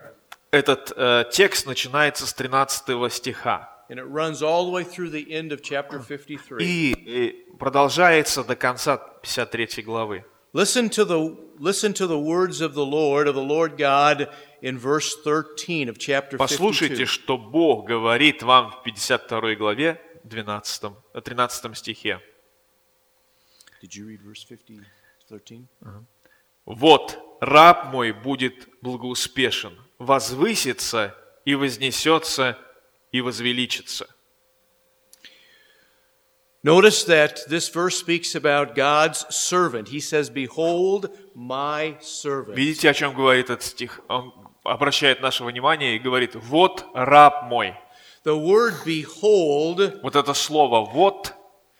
Этот 0.52 0.94
э, 0.96 1.26
текст 1.32 1.66
начинается 1.66 2.26
с 2.28 2.34
13 2.34 3.12
стиха 3.12 3.76
and 3.90 4.00
it 4.00 4.06
runs 4.06 4.42
all 4.42 4.66
the 4.66 4.72
way 4.72 4.84
through 4.84 5.10
the 5.10 5.32
end 5.32 5.52
of 5.52 5.62
chapter 5.62 6.00
53. 6.00 6.64
и, 6.64 6.94
и 6.94 7.46
продолжается 7.60 8.44
до 8.44 8.56
конца 8.56 9.02
53 9.24 9.84
главы. 9.84 10.26
Listen 10.54 10.90
to 10.90 11.04
the 11.04 11.36
listen 11.60 11.94
to 11.94 12.08
the 12.08 12.18
words 12.18 12.62
of 12.62 12.74
the 12.74 12.86
Lord, 12.86 13.28
of 13.28 13.36
the 13.36 13.44
Lord 13.44 13.78
God, 13.78 14.30
in 14.62 14.78
verse 14.78 15.16
13 15.24 15.90
of 15.90 15.98
chapter 15.98 16.38
Послушайте, 16.38 16.96
52. 16.96 17.06
что 17.06 17.38
Бог 17.38 17.86
говорит 17.86 18.42
вам 18.42 18.72
в 18.72 18.84
52 18.84 19.56
главе, 19.56 20.02
12, 20.26 20.98
э, 21.14 21.22
13 21.22 21.76
стихе. 21.76 22.22
Did 23.82 23.96
you 23.96 24.08
read 24.08 24.22
verse 24.22 24.44
50, 24.44 24.82
13? 25.30 25.68
«Вот, 26.66 27.20
раб 27.42 27.92
мой 27.92 28.12
будет 28.12 28.68
благоуспешен, 28.82 29.78
возвысится 30.00 31.16
и 31.46 31.56
вознесется 31.56 32.58
и 33.12 33.22
возвеличится». 33.22 34.08
Notice 36.64 37.04
that 37.04 37.48
this 37.48 37.70
verse 37.70 37.96
speaks 37.96 38.34
about 38.34 38.74
God's 38.74 39.24
servant. 39.30 39.90
He 39.90 40.00
says, 40.00 40.32
Behold 40.32 41.12
my 41.36 41.96
servant. 42.02 42.56
Видите, 42.56 42.90
о 42.90 42.94
чем 42.96 43.14
говорит 43.14 43.52
этот 43.52 43.62
стих? 43.62 44.02
Он 44.08 44.34
обращает 44.64 45.22
наше 45.22 45.44
внимание 45.44 45.96
и 45.96 46.00
говорит, 46.00 46.34
вот 46.34 46.84
раб 46.96 47.44
мой. 47.44 47.76
The 48.26 48.36
word 48.36 48.84
behold 48.84 50.02
Вот 50.02 50.16
это 50.16 50.34
слово 50.34 50.84
«вот» 50.84 51.32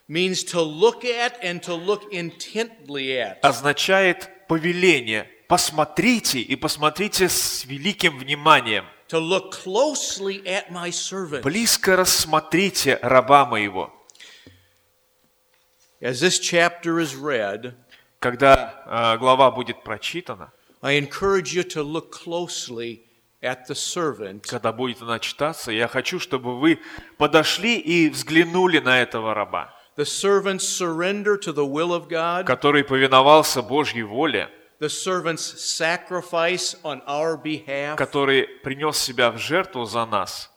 means 0.08 0.44
to 0.44 0.62
look 0.62 1.04
at 1.04 1.44
and 1.44 1.60
to 1.64 1.74
look 1.74 2.04
intently 2.12 3.18
at. 3.18 3.40
означает 3.42 4.30
повеление. 4.48 5.28
Посмотрите 5.48 6.40
и 6.42 6.56
посмотрите 6.56 7.30
с 7.30 7.66
великим 7.66 8.20
вниманием. 8.20 8.86
To 9.08 9.20
look 9.20 9.54
closely 9.54 10.44
at 10.46 10.70
my 10.70 10.92
servant. 10.92 11.42
Близко 11.42 11.96
рассмотрите 11.96 13.00
раба 13.02 13.48
моего. 13.48 13.92
As 16.00 16.22
this 16.22 16.40
chapter 16.40 17.00
is 17.00 17.16
read, 17.16 17.74
Когда 18.20 18.84
э, 18.86 19.18
глава 19.18 19.50
будет 19.50 19.84
прочитана, 19.84 20.52
I 20.84 21.00
encourage 21.00 21.56
you 21.56 21.64
to 21.64 21.82
look 21.82 22.12
closely 22.12 23.05
at 23.46 23.68
the 23.68 23.76
servant 23.76 24.42
когда 24.48 24.72
будет 24.72 25.02
она 25.02 25.20
читаться, 25.20 25.72
я 25.72 25.88
хочу, 25.88 26.20
чтобы 26.20 26.60
вы 26.60 26.80
подошли 27.18 27.78
и 27.80 28.10
взглянули 28.10 28.80
на 28.80 29.02
этого 29.02 29.34
раба, 29.34 29.74
the 29.96 30.04
servant's 30.04 30.68
surrender 30.68 31.38
to 31.38 31.54
the 31.54 31.66
will 31.66 31.94
of 31.94 32.10
God, 32.10 32.46
который 32.46 32.84
повиновался 32.84 33.62
Божьей 33.62 34.04
воле, 34.04 34.50
the 34.80 34.90
servant's 34.90 35.56
sacrifice 35.58 36.76
on 36.84 37.02
our 37.08 37.42
behalf, 37.42 37.96
который 37.96 38.48
принес 38.64 38.98
себя 38.98 39.32
в 39.32 39.38
жертву 39.38 39.86
за 39.86 40.06
нас, 40.06 40.52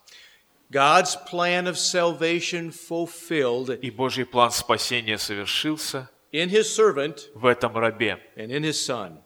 God's 0.70 1.16
plan 1.30 1.66
of 1.66 1.76
salvation 1.76 2.70
fulfilled 2.72 3.78
и 3.80 3.90
Божий 3.90 4.26
план 4.26 4.50
спасения 4.50 5.18
совершился 5.18 6.10
in 6.32 6.48
his 6.50 6.64
servant 6.64 7.30
в 7.34 7.46
этом 7.46 7.76
рабе, 7.76 8.18
and 8.36 8.50
in 8.50 8.62
his 8.62 8.74
son. 8.74 9.18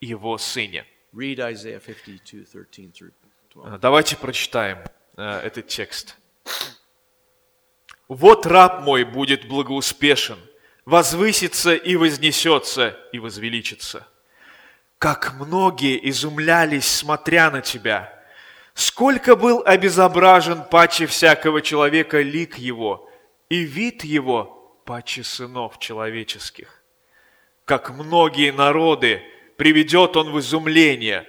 его 0.00 0.36
сыне. 0.38 0.84
Read 1.14 1.40
Isaiah 1.40 1.78
52, 1.78 2.64
13 2.70 2.92
through 2.92 3.12
12. 3.52 3.74
Э, 3.74 3.78
Давайте 3.78 4.16
прочитаем 4.16 4.78
э, 5.16 5.40
этот 5.44 5.68
текст. 5.68 6.16
«Вот 8.08 8.46
раб 8.46 8.82
мой 8.82 9.04
будет 9.04 9.46
благоуспешен, 9.46 10.38
возвысится 10.86 11.74
и 11.74 11.96
вознесется 11.96 12.96
и 13.12 13.18
возвеличится. 13.18 14.06
Как 14.98 15.34
многие 15.34 15.98
изумлялись, 16.08 16.86
смотря 16.88 17.50
на 17.50 17.60
тебя, 17.60 18.22
сколько 18.72 19.36
был 19.36 19.62
обезображен 19.66 20.64
паче 20.64 21.06
всякого 21.06 21.60
человека 21.60 22.22
лик 22.22 22.56
его, 22.56 23.10
и 23.50 23.64
вид 23.64 24.02
его 24.02 24.80
паче 24.86 25.24
сынов 25.24 25.78
человеческих. 25.78 26.82
Как 27.66 27.90
многие 27.90 28.50
народы 28.50 29.22
приведет 29.62 30.16
он 30.16 30.32
в 30.32 30.40
изумление. 30.40 31.24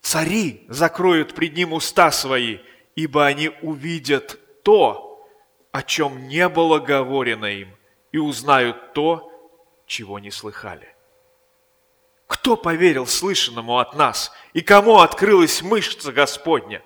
Цари 0.00 0.64
закроют 0.68 1.34
пред 1.34 1.54
ним 1.54 1.74
уста 1.74 2.10
свои, 2.10 2.60
ибо 2.96 3.26
они 3.26 3.50
увидят 3.60 4.40
то, 4.62 5.28
о 5.70 5.82
чем 5.82 6.26
не 6.26 6.48
было 6.48 6.78
говорено 6.78 7.44
им, 7.44 7.68
и 8.10 8.16
узнают 8.16 8.94
то, 8.94 9.30
чего 9.86 10.18
не 10.18 10.30
слыхали. 10.30 10.88
Кто 12.26 12.56
поверил 12.56 13.06
слышанному 13.06 13.78
от 13.78 13.94
нас, 13.94 14.32
и 14.54 14.62
кому 14.62 15.00
открылась 15.00 15.60
мышца 15.60 16.10
Господня? 16.10 16.82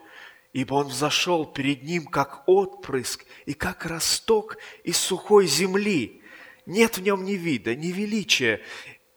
Ибо 0.52 0.74
он 0.74 0.88
взошел 0.88 1.46
перед 1.46 1.84
ним, 1.84 2.06
как 2.06 2.42
отпрыск 2.48 3.24
и 3.46 3.54
как 3.54 3.86
росток 3.86 4.56
из 4.82 4.96
сухой 4.96 5.46
земли. 5.46 6.22
Нет 6.66 6.98
в 6.98 7.02
нем 7.02 7.22
ни 7.24 7.34
вида, 7.34 7.76
ни 7.76 7.92
величия, 7.92 8.60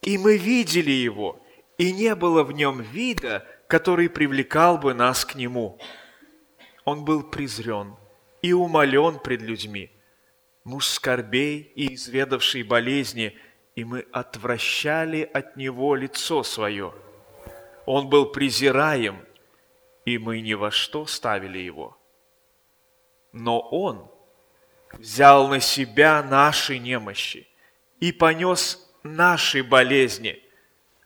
и 0.03 0.19
мы 0.19 0.37
видели 0.37 0.91
его, 0.91 1.40
и 1.81 1.91
не 1.91 2.13
было 2.13 2.43
в 2.43 2.51
нем 2.51 2.79
вида, 2.79 3.43
который 3.65 4.07
привлекал 4.07 4.77
бы 4.77 4.93
нас 4.93 5.25
к 5.25 5.33
нему. 5.33 5.79
Он 6.85 7.03
был 7.03 7.23
презрен 7.23 7.95
и 8.43 8.53
умолен 8.53 9.17
пред 9.17 9.41
людьми, 9.41 9.89
муж 10.63 10.85
скорбей 10.85 11.71
и 11.73 11.95
изведавший 11.95 12.61
болезни, 12.61 13.35
и 13.75 13.83
мы 13.83 14.05
отвращали 14.11 15.27
от 15.33 15.57
него 15.57 15.95
лицо 15.95 16.43
свое. 16.43 16.93
Он 17.87 18.09
был 18.09 18.27
презираем, 18.27 19.25
и 20.05 20.19
мы 20.19 20.39
ни 20.41 20.53
во 20.53 20.69
что 20.69 21.07
ставили 21.07 21.57
его. 21.57 21.97
Но 23.31 23.59
он 23.59 24.07
взял 24.93 25.47
на 25.47 25.59
себя 25.59 26.21
наши 26.21 26.77
немощи 26.77 27.47
и 27.99 28.11
понес 28.11 28.87
наши 29.01 29.63
болезни. 29.63 30.43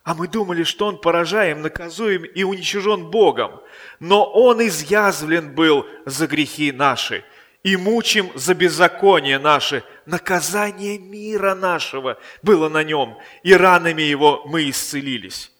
А 0.05 0.13
мы 0.13 0.27
думали, 0.27 0.63
что 0.63 0.85
он 0.85 0.99
поражаем, 0.99 1.63
наказуем 1.63 2.25
и 2.25 2.43
уничижен 2.43 3.09
Богом. 3.09 3.59
Но 3.99 4.23
он 4.23 4.65
изъязвлен 4.65 5.55
был 5.55 5.87
за 6.05 6.27
грехи 6.27 6.71
наши 6.71 7.25
и 7.63 7.75
мучим 7.75 8.31
за 8.35 8.53
беззаконие 8.53 9.39
наши. 9.39 9.83
Наказание 10.05 10.99
мира 10.99 11.55
нашего 11.55 12.19
было 12.43 12.69
на 12.69 12.83
нем, 12.83 13.17
и 13.41 13.55
ранами 13.55 14.03
его 14.03 14.43
мы 14.45 14.69
исцелились. 14.69 15.51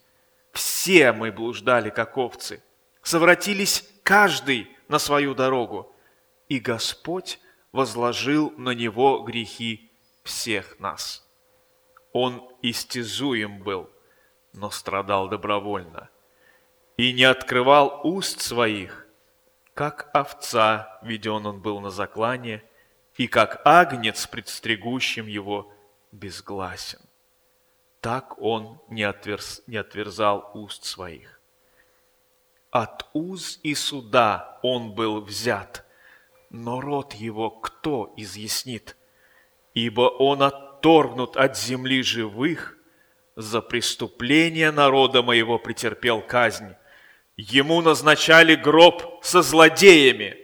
Все 0.52 1.12
мы 1.12 1.32
блуждали, 1.32 1.90
как 1.90 2.16
овцы, 2.16 2.62
совратились 3.02 3.84
каждый 4.04 4.70
на 4.88 5.00
свою 5.00 5.34
дорогу, 5.34 5.92
и 6.50 6.60
Господь 6.60 7.40
возложил 7.72 8.54
на 8.58 8.76
него 8.76 9.24
грехи 9.24 9.92
всех 10.24 10.80
нас. 10.80 11.28
Он 12.14 12.48
истязуем 12.62 13.64
был, 13.64 13.90
но 14.56 14.70
страдал 14.72 15.28
добровольно, 15.28 16.10
и 16.98 17.14
не 17.14 17.24
открывал 17.24 18.02
уст 18.04 18.42
своих, 18.42 19.06
как 19.74 20.10
овца 20.14 21.00
веден 21.02 21.46
он 21.46 21.62
был 21.62 21.80
на 21.82 21.90
заклане, 21.90 22.64
и 23.18 23.28
как 23.28 23.62
агнец 23.66 24.28
предстригущим 24.28 25.28
его 25.28 25.72
безгласен. 26.12 27.00
Так 28.02 28.42
он 28.42 28.80
не, 28.90 29.04
отверз, 29.04 29.62
не 29.68 29.78
отверзал 29.78 30.52
уст 30.54 30.84
своих. 30.84 31.40
От 32.72 33.10
уз 33.14 33.60
и 33.64 33.74
суда 33.74 34.60
он 34.62 34.94
был 34.94 35.22
взят, 35.22 35.86
но 36.50 36.82
род 36.82 37.14
его 37.14 37.50
кто 37.50 38.14
изъяснит? 38.18 38.96
Ибо 39.74 40.02
он 40.02 40.44
от 40.44 40.66
отторгнут 40.86 41.36
от 41.36 41.58
земли 41.58 42.04
живых, 42.04 42.75
за 43.36 43.62
преступление 43.62 44.72
народа 44.72 45.22
моего 45.22 45.60
претерпел 45.60 46.22
казнь. 46.22 46.76
Ему 47.38 47.82
назначали 47.82 48.56
гроб 48.56 49.24
со 49.24 49.42
злодеями, 49.42 50.38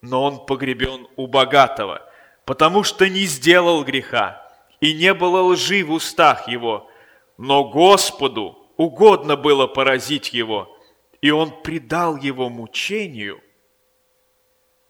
но 0.00 0.24
он 0.24 0.46
погребен 0.46 1.06
у 1.16 1.26
богатого, 1.26 2.02
потому 2.44 2.84
что 2.84 3.08
не 3.08 3.24
сделал 3.24 3.84
греха, 3.84 4.50
и 4.80 4.94
не 4.94 5.14
было 5.14 5.42
лжи 5.42 5.84
в 5.84 5.92
устах 5.92 6.48
его. 6.48 6.90
Но 7.36 7.68
Господу 7.68 8.58
угодно 8.76 9.36
было 9.36 9.66
поразить 9.66 10.32
его, 10.32 10.76
и 11.20 11.30
он 11.30 11.62
предал 11.62 12.16
его 12.16 12.48
мучению, 12.48 13.40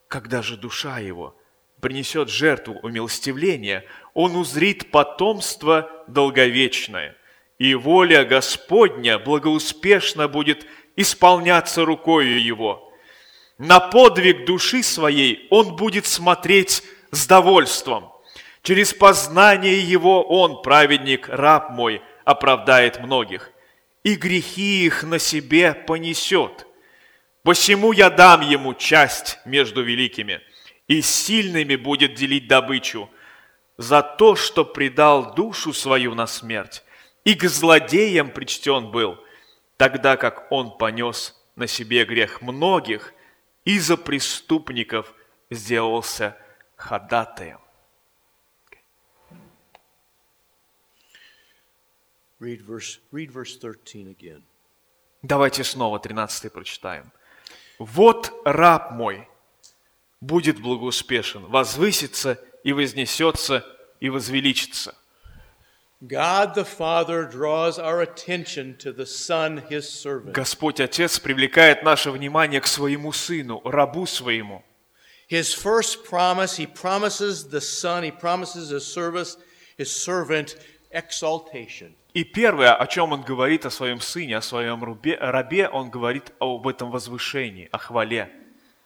когда 0.08 0.42
же 0.42 0.56
душа 0.56 0.98
его 0.98 1.36
принесет 1.80 2.28
жертву 2.28 2.78
умилостивления– 2.82 3.84
он 4.14 4.36
узрит 4.36 4.90
потомство 4.90 5.90
долговечное, 6.06 7.16
и 7.62 7.76
воля 7.76 8.24
Господня 8.24 9.20
благоуспешно 9.20 10.26
будет 10.26 10.66
исполняться 10.96 11.84
рукою 11.84 12.42
его. 12.42 12.92
На 13.56 13.78
подвиг 13.78 14.46
души 14.46 14.82
своей 14.82 15.46
он 15.48 15.76
будет 15.76 16.06
смотреть 16.06 16.82
с 17.12 17.24
довольством. 17.28 18.10
Через 18.64 18.92
познание 18.92 19.78
его 19.78 20.24
он, 20.24 20.60
праведник, 20.62 21.28
раб 21.28 21.70
мой, 21.70 22.02
оправдает 22.24 22.98
многих, 22.98 23.52
и 24.02 24.16
грехи 24.16 24.84
их 24.84 25.04
на 25.04 25.20
себе 25.20 25.72
понесет. 25.72 26.66
Посему 27.44 27.92
я 27.92 28.10
дам 28.10 28.40
ему 28.40 28.74
часть 28.74 29.38
между 29.44 29.84
великими, 29.84 30.40
и 30.88 31.00
сильными 31.00 31.76
будет 31.76 32.14
делить 32.14 32.48
добычу– 32.48 33.08
за 33.78 34.02
то, 34.02 34.36
что 34.36 34.64
предал 34.64 35.34
душу 35.34 35.72
свою 35.72 36.14
на 36.14 36.26
смерть, 36.26 36.84
и 37.24 37.34
к 37.34 37.48
злодеям 37.48 38.30
причтен 38.30 38.90
был, 38.90 39.18
тогда 39.76 40.16
как 40.16 40.50
он 40.50 40.76
понес 40.76 41.40
на 41.56 41.66
себе 41.66 42.04
грех 42.04 42.42
многих 42.42 43.14
и 43.64 43.78
за 43.78 43.96
преступников 43.96 45.14
сделался 45.50 46.36
ходатаем. 46.76 47.60
Read 52.40 52.66
verse, 52.66 52.98
read 53.12 53.30
verse 53.30 53.56
13 53.56 54.16
again. 54.16 54.42
Давайте 55.22 55.62
снова 55.62 56.00
13 56.00 56.52
прочитаем. 56.52 57.12
«Вот 57.78 58.32
раб 58.44 58.90
мой 58.90 59.28
будет 60.20 60.60
благоуспешен, 60.60 61.46
возвысится 61.46 62.32
и 62.64 62.72
вознесется, 62.72 63.64
и 64.00 64.08
возвеличится. 64.08 64.96
God 66.05 66.53
the 66.53 66.63
Father 66.63 67.25
draws 67.25 67.79
our 67.79 68.01
attention 68.01 68.75
to 68.77 68.91
the 68.91 69.05
Son, 69.07 69.63
His 69.67 69.89
servant. 69.89 70.33
Господь 70.35 70.79
Отец 70.79 71.19
привлекает 71.19 71.81
наше 71.81 72.11
внимание 72.11 72.61
к 72.61 72.67
своему 72.67 73.11
Сыну, 73.11 73.61
рабу 73.63 74.05
своему. 74.05 74.63
His 75.27 75.53
first 75.53 76.05
promise, 76.05 76.55
He 76.55 76.67
promises 76.67 77.49
the 77.49 77.61
Son, 77.61 78.03
He 78.03 78.11
promises 78.11 78.69
His 78.69 78.85
service, 78.85 79.37
His 79.77 79.91
servant, 79.91 80.55
exaltation. 80.91 81.95
И 82.13 82.23
первое, 82.23 82.75
о 82.75 82.85
чем 82.85 83.11
Он 83.11 83.23
говорит 83.23 83.65
о 83.65 83.71
своем 83.71 83.99
Сыне, 83.99 84.37
о 84.37 84.41
своем 84.41 84.83
рабе, 84.83 85.67
Он 85.67 85.89
говорит 85.89 86.31
об 86.39 86.67
этом 86.67 86.91
возвышении, 86.91 87.69
о 87.71 87.79
хвале. 87.79 88.29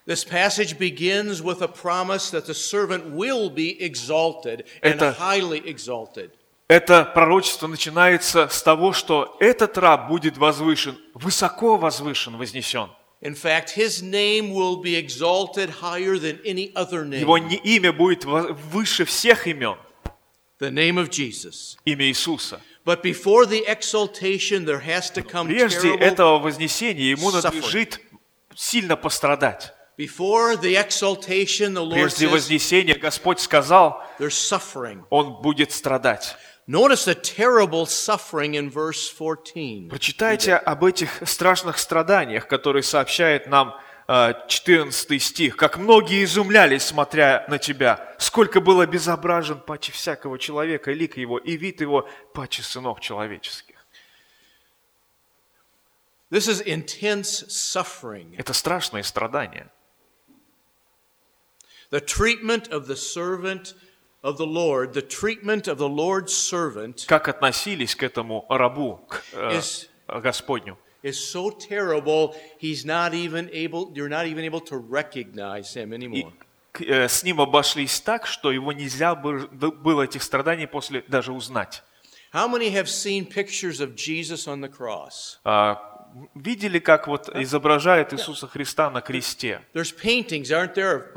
This 0.06 0.24
passage 0.24 0.80
begins 0.80 1.44
with 1.44 1.62
a 1.62 1.68
promise 1.68 2.32
that 2.32 2.46
the 2.46 2.56
servant 2.56 3.12
will 3.14 3.50
be 3.50 3.80
exalted 3.82 4.66
and 4.82 4.96
Это, 4.96 5.14
highly 5.14 5.62
exalted. 5.66 6.32
Это 6.69 7.05
пророчество 7.05 7.69
начинается 7.69 8.49
с 8.49 8.61
того, 8.61 8.93
что 8.93 9.37
этот 9.39 9.79
раб 9.79 10.09
будет 10.09 10.37
возвышен, 10.37 10.99
высоко 11.15 11.77
возвышен, 11.77 12.37
вознесен. 12.37 12.91
In 13.23 13.35
fact, 13.35 13.77
his 13.77 14.03
name 14.03 14.53
will 14.53 14.77
be 14.83 14.95
exalted 14.97 15.71
higher 15.81 16.19
than 16.19 16.39
any 16.45 16.73
other 16.75 17.05
name. 17.05 17.21
Его 17.21 17.37
имя 17.39 17.93
будет 17.93 18.25
выше 18.25 19.05
всех 19.05 19.47
имен. 19.47 19.77
The 20.59 20.71
name 20.71 20.99
of 20.99 21.11
Jesus. 21.11 21.77
Имя 21.85 22.07
Иисуса. 22.07 22.61
But 22.85 23.03
before 23.03 23.47
the 23.47 23.65
exaltation, 23.67 24.65
there 24.65 24.81
has 24.81 25.11
to 25.13 25.23
come 25.23 25.47
Прежде 25.47 25.95
этого 25.97 26.39
вознесения 26.39 27.11
ему 27.11 27.31
надлежит 27.31 28.01
сильно 28.55 28.97
пострадать. 28.97 29.73
Before 29.97 30.57
the 30.57 30.77
exaltation, 30.77 31.75
the 31.75 31.83
Lord 31.83 31.95
Прежде 31.95 32.27
вознесения 32.29 32.99
Господь 32.99 33.41
сказал. 33.41 34.03
Он 35.11 35.41
будет 35.41 35.73
страдать. 35.73 36.37
Notice 36.69 37.05
the 37.05 37.15
terrible 37.15 37.87
suffering 37.87 38.55
in 38.55 38.69
verse 38.71 39.09
14. 39.09 39.89
Прочитайте 39.89 40.57
об 40.57 40.85
этих 40.85 41.23
страшных 41.29 41.79
страданиях, 41.79 42.49
которые 42.49 42.83
сообщает 42.83 43.47
нам 43.47 43.81
14 44.09 45.23
стих. 45.23 45.57
«Как 45.57 45.79
многие 45.79 46.25
изумлялись, 46.25 46.83
смотря 46.83 47.45
на 47.49 47.59
тебя, 47.59 48.15
сколько 48.19 48.61
было 48.61 48.85
безображен 48.87 49.61
паче 49.61 49.93
всякого 49.93 50.41
человека, 50.41 50.93
лик 50.93 51.17
его, 51.17 51.39
и 51.39 51.57
вид 51.57 51.81
его 51.81 52.09
паче 52.35 52.63
сынов 52.63 53.01
человеческих». 53.01 53.77
This 56.31 56.49
is 56.49 56.61
intense 56.67 57.47
suffering. 57.49 58.35
Это 58.37 58.53
страшные 58.53 59.05
страдания. 59.05 59.71
The 61.93 62.01
treatment 62.01 62.69
of 62.71 62.89
the 62.89 62.97
servant 62.97 63.77
of 64.26 64.38
the 64.38 64.46
Lord, 64.46 64.94
the 64.94 65.02
treatment 65.02 65.68
of 65.68 65.78
the 65.78 65.90
Lord's 65.90 66.34
servant, 66.34 67.06
как 67.08 67.28
относились 67.28 67.96
к 67.96 68.04
этому 68.04 68.46
рабу, 68.50 69.00
к 69.10 69.24
э, 69.34 69.58
Is- 69.58 69.88
Господню. 70.08 70.78
is 71.04 71.18
so 71.18 71.50
terrible, 71.50 72.36
he's 72.60 72.86
not 72.86 73.14
even 73.14 73.50
able, 73.52 73.92
you're 73.96 74.10
not 74.10 74.28
even 74.28 74.44
able 74.44 74.62
to 74.62 74.78
recognize 74.78 75.74
him 75.74 75.92
И 75.92 75.96
anymore. 75.96 76.34
к- 76.72 76.82
э, 76.82 77.08
с 77.08 77.24
ним 77.24 77.42
обошлись 77.42 78.00
так, 78.00 78.28
что 78.28 78.52
его 78.52 78.72
нельзя 78.72 79.16
бы- 79.16 79.48
было 79.50 80.04
этих 80.04 80.22
страданий 80.24 80.68
после 80.68 81.04
даже 81.08 81.32
узнать. 81.34 81.82
How 82.34 82.48
many 82.48 82.70
have 82.72 82.88
seen 82.88 83.26
pictures 83.28 83.82
of 83.82 83.96
Jesus 83.96 84.48
on 84.48 84.62
the 84.62 84.70
cross? 84.70 85.40
А, 85.44 85.95
Видели, 86.35 86.79
как 86.79 87.09
вот 87.09 87.29
изображает 87.35 88.15
Иисуса 88.15 88.47
Христа 88.47 88.91
на 88.91 89.03
кресте? 89.03 89.61
Ну, 89.75 89.83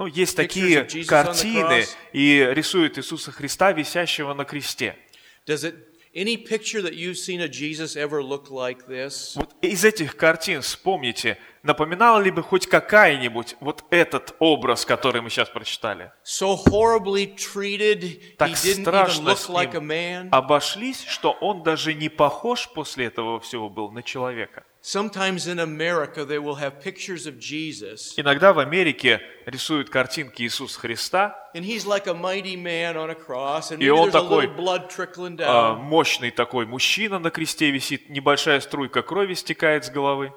есть 0.05 0.35
такие 0.35 0.83
картины, 1.05 1.85
и 2.11 2.49
рисуют 2.51 2.97
Иисуса 2.97 3.31
Христа, 3.31 3.71
висящего 3.71 4.33
на 4.33 4.43
кресте. 4.43 4.97
Does 5.45 5.63
it 5.63 5.75
any 6.13 6.35
picture 6.35 6.81
that 6.81 6.95
you've 6.95 7.17
seen 7.17 7.39
of 7.41 7.49
Jesus 7.49 7.95
ever 7.95 8.21
look 8.21 8.49
like 8.49 8.87
this? 8.87 9.35
Вот 9.35 9.55
из 9.61 9.85
этих 9.85 10.17
картин 10.17 10.61
вспомните, 10.61 11.37
напоминала 11.63 12.19
ли 12.19 12.29
бы 12.29 12.43
хоть 12.43 12.67
какая-нибудь 12.67 13.55
вот 13.61 13.85
этот 13.91 14.35
образ, 14.39 14.85
который 14.85 15.21
мы 15.21 15.29
сейчас 15.29 15.47
прочитали? 15.49 16.11
So 16.25 16.57
horribly 16.67 17.33
treated, 17.35 18.01
he 18.01 18.35
Так 18.37 18.49
even 18.49 18.81
страшно 18.81 19.29
look 19.29 19.37
с 19.37 19.47
like 19.49 19.75
a 19.75 19.79
ним 19.79 19.87
man. 19.91 20.29
обошлись, 20.31 21.05
что 21.05 21.31
он 21.31 21.63
даже 21.63 21.93
не 21.93 22.09
похож 22.09 22.67
после 22.73 23.05
этого 23.05 23.39
всего 23.39 23.69
был 23.69 23.91
на 23.91 24.03
человека. 24.03 24.65
Sometimes 24.91 25.45
in 25.45 25.59
America 25.59 26.25
they 26.25 26.39
will 26.39 26.55
have 26.55 26.81
pictures 26.81 27.27
of 27.27 27.37
Jesus, 27.37 28.15
Иногда 28.17 28.53
в 28.53 28.57
Америке 28.57 29.21
рисуют 29.45 29.91
картинки 29.91 30.41
Иисуса 30.41 30.79
Христа, 30.79 31.35
and 31.53 31.63
he's 31.63 31.85
like 31.85 32.07
a 32.07 32.13
mighty 32.15 32.55
man 32.55 32.97
on 32.97 33.11
a 33.11 33.13
cross, 33.13 33.69
and 33.69 33.83
И 33.83 33.89
он 33.89 34.09
there's 34.09 34.15
a 34.15 34.21
такой, 34.23 34.47
little 34.47 34.55
blood 34.55 34.89
trickling 34.89 35.39
а, 35.41 35.75
down. 35.75 35.81
мощный 35.83 36.31
такой 36.31 36.65
мужчина 36.65 37.19
на 37.19 37.29
кресте 37.29 37.69
висит, 37.69 38.09
небольшая 38.09 38.59
струйка 38.61 39.03
крови 39.03 39.35
стекает 39.35 39.85
с 39.85 39.91
головы. 39.91 40.33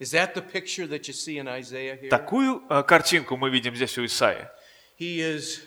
Is 0.00 0.14
that 0.14 0.34
the 0.34 0.40
picture 0.40 0.86
that 0.86 1.06
you 1.06 1.12
see 1.12 1.36
in 1.36 1.46
Isaiah 1.46 2.00
here? 2.00 2.08
Такую 2.08 2.62
а, 2.70 2.82
картинку 2.82 3.36
мы 3.36 3.50
видим 3.50 3.76
здесь 3.76 3.98
у 3.98 4.06
Исаия. 4.06 4.50
Is 4.98 5.60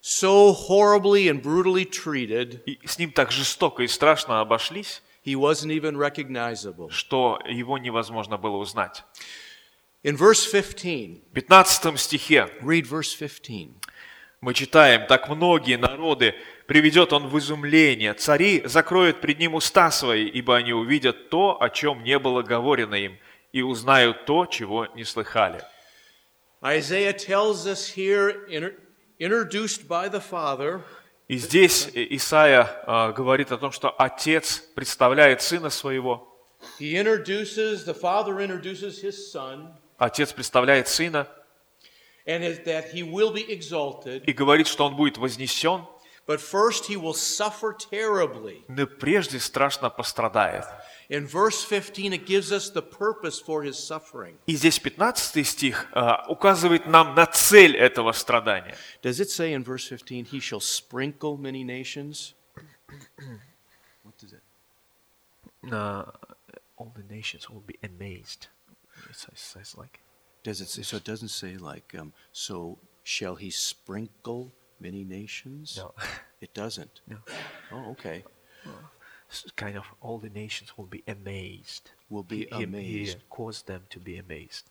so 0.00 0.54
horribly 0.54 1.28
and 1.28 1.42
brutally 1.42 1.84
treated, 1.84 2.62
И 2.64 2.78
с 2.86 2.98
ним 2.98 3.12
так 3.12 3.30
жестоко 3.30 3.82
и 3.82 3.88
страшно 3.88 4.40
обошлись, 4.40 5.02
he 5.28 5.36
wasn't 5.36 5.70
even 5.70 5.96
recognizable. 5.96 6.88
что 6.90 7.38
его 7.46 7.76
невозможно 7.78 8.38
было 8.38 8.56
узнать. 8.56 9.04
In 10.02 10.16
verse 10.16 10.46
15, 10.50 11.22
В 11.30 11.34
15 11.34 11.98
стихе 11.98 12.48
read 12.62 12.86
verse 12.88 13.14
15. 13.18 13.70
мы 14.40 14.54
читаем, 14.54 15.06
«Так 15.06 15.28
многие 15.28 15.76
народы 15.76 16.34
приведет 16.66 17.12
он 17.12 17.26
в 17.26 17.36
изумление, 17.38 18.14
цари 18.14 18.62
закроют 18.64 19.20
пред 19.20 19.38
ним 19.40 19.54
уста 19.54 19.90
свои, 19.90 20.26
ибо 20.26 20.56
они 20.56 20.72
увидят 20.72 21.28
то, 21.30 21.60
о 21.60 21.68
чем 21.68 22.04
не 22.04 22.18
было 22.18 22.42
говорено 22.42 22.94
им, 22.94 23.18
и 23.52 23.62
узнают 23.62 24.24
то, 24.26 24.46
чего 24.46 24.86
не 24.94 25.04
слыхали». 25.04 25.62
Isaiah 26.62 27.12
tells 27.12 27.66
us 27.66 27.94
here, 27.96 28.48
introduced 29.18 29.86
by 29.88 30.08
the 30.08 30.20
Father, 30.20 30.80
И 31.28 31.36
здесь 31.36 31.90
Исаия 31.92 32.82
а, 32.86 33.12
говорит 33.12 33.52
о 33.52 33.58
том, 33.58 33.70
что 33.70 33.90
Отец 33.90 34.64
представляет 34.74 35.42
Сына 35.42 35.68
Своего, 35.68 36.24
Отец 39.98 40.32
представляет 40.32 40.88
Сына. 40.88 41.28
И 44.26 44.32
говорит, 44.32 44.66
что 44.66 44.86
Он 44.86 44.96
будет 44.96 45.18
вознесен, 45.18 45.86
но 48.68 48.86
прежде 48.86 49.38
страшно 49.38 49.90
пострадает. 49.90 50.64
In 51.09 51.25
verse 51.25 51.63
15, 51.63 52.13
it 52.13 52.25
gives 52.25 52.51
us 52.51 52.69
the 52.69 52.81
purpose 52.81 53.39
for 53.39 53.63
his 53.63 53.77
suffering. 53.77 54.37
И 54.47 54.55
здесь 54.55 54.79
15 54.79 55.43
стих 55.45 55.87
а, 55.93 56.25
указывает 56.27 56.87
нам 56.87 57.15
на 57.15 57.25
цель 57.25 57.75
этого 57.75 58.11
страдания. 58.11 58.75
Does 59.01 59.19
it 59.19 59.29
say 59.29 59.53
in 59.53 59.63
verse 59.63 59.87
15, 59.87 60.25
he 60.25 60.39
shall 60.39 60.59
sprinkle 60.59 61.37
many 61.37 61.63
nations? 61.63 62.33
what 64.03 64.17
does 64.17 64.33
it? 64.33 64.41
all 66.75 66.91
the 66.95 67.13
nations 67.13 67.49
will 67.49 67.63
be 67.65 67.77
amazed. 67.83 68.47
It 69.09 69.15
says 69.35 69.75
like 69.77 70.01
Does 70.43 70.59
it 70.59 70.67
say, 70.67 70.81
so 70.81 70.97
it 70.97 71.05
doesn't 71.05 71.29
say 71.29 71.55
like, 71.55 71.95
um, 71.97 72.11
so 72.33 72.77
shall 73.03 73.35
he 73.35 73.49
sprinkle 73.49 74.51
many 74.79 75.03
nations? 75.03 75.75
No. 75.77 75.93
It 76.41 76.53
doesn't. 76.53 76.99
No. 77.07 77.17
Oh, 77.71 77.91
okay. 77.91 78.25
Kind 79.56 79.76
of 79.76 79.84
all 80.00 80.18
the 80.18 80.30
nations 80.30 80.72
will 80.76 80.86
be 80.86 81.02
amazed. 81.06 81.90
Will 82.08 82.22
be 82.22 82.48
He- 82.50 82.64
amazed. 82.64 83.18
He 83.18 83.24
caused 83.28 83.66
them 83.66 83.82
to 83.90 84.00
be 84.00 84.18
amazed. 84.18 84.64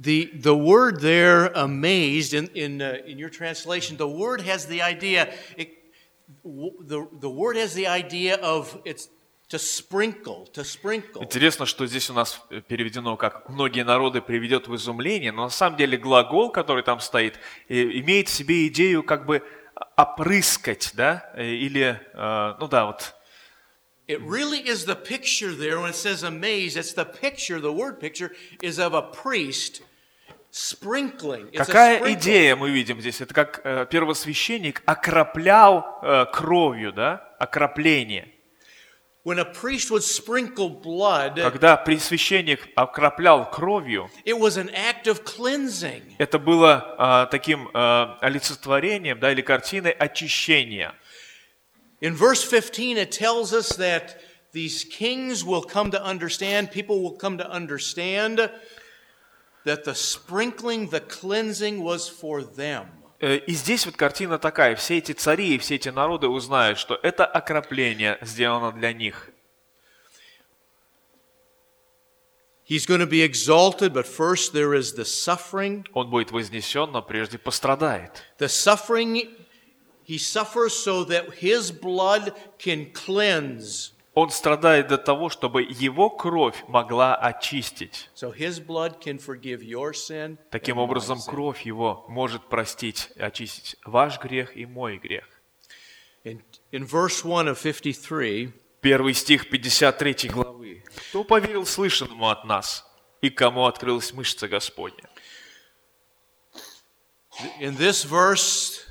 The, 0.00 0.30
the 0.34 0.54
word 0.56 1.00
there, 1.00 1.52
amazed, 1.54 2.32
in, 2.32 2.48
in, 2.54 2.80
uh, 2.80 2.96
in 3.06 3.18
your 3.18 3.28
translation, 3.28 3.98
the 3.98 4.08
word 4.08 4.40
has 4.40 4.66
the 4.66 4.80
idea, 4.80 5.28
it, 5.56 5.68
w- 6.42 6.72
the, 6.80 7.06
the 7.20 7.28
word 7.28 7.56
has 7.56 7.74
the 7.74 7.86
idea 7.86 8.36
of 8.36 8.78
it's 8.86 9.08
to 9.50 9.58
sprinkle, 9.58 10.46
to 10.54 10.64
sprinkle. 10.64 11.22
Интересно, 11.22 11.66
что 11.66 11.86
здесь 11.86 12.08
у 12.08 12.14
нас 12.14 12.40
э, 12.50 12.62
переведено 12.62 13.16
как 13.18 13.48
«многие 13.50 13.84
народы 13.84 14.22
приведет 14.22 14.66
в 14.66 14.74
изумление», 14.74 15.30
но 15.30 15.44
на 15.44 15.50
самом 15.50 15.76
деле 15.76 15.98
глагол, 15.98 16.50
который 16.50 16.82
там 16.82 16.98
стоит, 17.00 17.38
э, 17.68 17.74
имеет 18.00 18.28
в 18.28 18.32
себе 18.32 18.66
идею 18.68 19.02
как 19.02 19.26
бы 19.26 19.42
опрыскать, 19.94 20.92
да, 20.94 21.30
э, 21.34 21.44
или, 21.46 22.00
э, 22.14 22.54
ну 22.58 22.66
да, 22.66 22.86
вот, 22.86 23.14
It 24.08 24.20
really 24.22 24.58
is 24.58 24.84
the 24.84 24.94
picture 24.94 25.52
there 25.52 25.80
when 25.80 25.90
it 25.90 25.96
says 25.96 26.22
amazed. 26.22 26.76
It's 26.76 26.92
the 26.92 27.04
picture, 27.04 27.60
the 27.60 27.72
word 27.72 27.98
picture 27.98 28.30
is 28.62 28.78
of 28.78 28.94
a 28.94 29.02
priest 29.02 29.82
sprinkling. 30.52 31.48
It's 31.52 31.60
a 31.60 31.64
Какая 31.64 32.12
идея 32.12 32.54
мы 32.54 32.70
видим 32.70 33.00
здесь? 33.00 33.20
Это 33.20 33.34
как 33.34 33.60
э, 33.64 33.86
первосвященник 33.90 34.82
окроплял 34.86 35.98
э, 36.02 36.26
кровью, 36.32 36.92
да, 36.92 37.34
окропление. 37.40 38.28
When 39.24 39.40
a 39.40 39.44
priest 39.44 39.90
would 39.90 40.04
sprinkle 40.04 40.70
blood, 40.70 41.42
Когда 41.42 41.76
пресвященник 41.76 42.60
окроплял 42.76 43.50
кровью, 43.50 44.08
it 44.24 44.38
was 44.38 44.56
an 44.56 44.70
act 44.72 45.08
of 45.08 45.24
cleansing. 45.24 46.14
это 46.18 46.38
было 46.38 46.94
а, 46.96 47.26
таким 47.26 47.68
а, 47.74 48.18
олицетворением, 48.20 49.18
да, 49.18 49.32
или 49.32 49.42
картиной 49.42 49.90
очищения. 49.90 50.94
In 52.01 52.15
verse 52.15 52.43
15, 52.43 52.97
it 52.97 53.11
tells 53.11 53.53
us 53.53 53.75
that 53.77 54.19
these 54.53 54.83
kings 54.83 55.43
will 55.45 55.61
come 55.61 55.91
to 55.91 56.03
understand, 56.03 56.71
people 56.71 57.01
will 57.01 57.15
come 57.15 57.37
to 57.37 57.49
understand 57.49 58.49
that 59.65 59.83
the 59.85 59.93
sprinkling, 59.93 60.87
the 60.89 60.99
cleansing 60.99 61.83
was 61.83 62.09
for 62.09 62.43
them. 62.43 62.87
Э, 63.19 63.37
И 63.45 63.53
здесь 63.53 63.85
вот 63.85 63.95
картина 63.95 64.39
такая, 64.39 64.75
все 64.75 64.97
эти 64.97 65.11
цари 65.11 65.55
и 65.55 65.57
все 65.59 65.75
эти 65.75 65.89
народы 65.89 66.27
узнают, 66.27 66.79
что 66.79 66.99
это 67.03 67.23
окропление 67.25 68.17
сделано 68.21 68.71
для 68.71 68.93
них. 68.93 69.29
He's 72.65 72.85
going 72.85 73.01
to 73.01 73.05
be 73.05 73.21
exalted, 73.21 73.91
but 73.93 74.07
first 74.07 74.53
there 74.53 74.73
is 74.73 74.93
the 74.95 75.03
suffering. 75.03 75.85
Он 75.93 76.09
будет 76.09 76.31
вознесен, 76.31 76.91
но 76.91 77.01
прежде 77.01 77.37
пострадает. 77.37 78.23
The 78.39 78.47
suffering, 78.47 79.29
he 80.06 80.18
suffers 80.18 80.74
so 80.74 81.04
that 81.04 81.34
his 81.40 81.70
blood 81.70 82.32
can 82.58 82.92
cleanse. 82.92 83.92
Он 84.14 84.30
страдает 84.30 84.88
для 84.88 84.96
того, 84.96 85.28
чтобы 85.28 85.62
его 85.62 86.08
кровь 86.08 86.64
могла 86.68 87.14
очистить. 87.16 88.08
So 88.14 88.34
his 88.34 88.58
blood 88.58 89.00
can 89.00 89.18
forgive 89.18 89.62
your 89.62 89.92
sin. 89.92 90.38
Таким 90.50 90.78
образом, 90.78 91.20
кровь 91.20 91.62
его 91.66 92.06
может 92.08 92.48
простить, 92.48 93.10
очистить 93.16 93.76
ваш 93.84 94.18
грех 94.18 94.56
и 94.56 94.64
мой 94.64 94.96
грех. 94.98 95.24
In, 96.24 96.42
in 96.72 96.86
verse 96.86 97.22
1 97.24 97.48
of 97.48 97.58
53, 97.58 98.52
Первый 98.80 99.14
стих 99.14 99.50
53 99.50 100.28
главы. 100.28 100.84
«Кто 101.10 101.24
поверил 101.24 101.66
слышанному 101.66 102.30
от 102.30 102.44
нас, 102.44 102.86
и 103.20 103.30
кому 103.30 103.66
открылась 103.66 104.12
мышца 104.12 104.48
Господня?» 104.48 105.08
in 107.60 107.76
this 107.76 108.04
verse, 108.04 108.85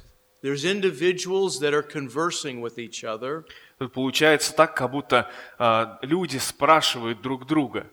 there's 0.44 0.64
individuals 0.64 1.60
that 1.60 1.74
are 1.74 1.82
conversing 1.82 2.60
with 2.60 2.78
each 2.78 3.04
other. 3.04 3.44
Тут 3.78 3.92
Получается 3.92 4.54
так, 4.54 4.74
как 4.74 4.90
будто 4.90 5.30
а, 5.58 5.98
люди 6.02 6.38
спрашивают 6.38 7.20
друг 7.22 7.46
друга, 7.46 7.86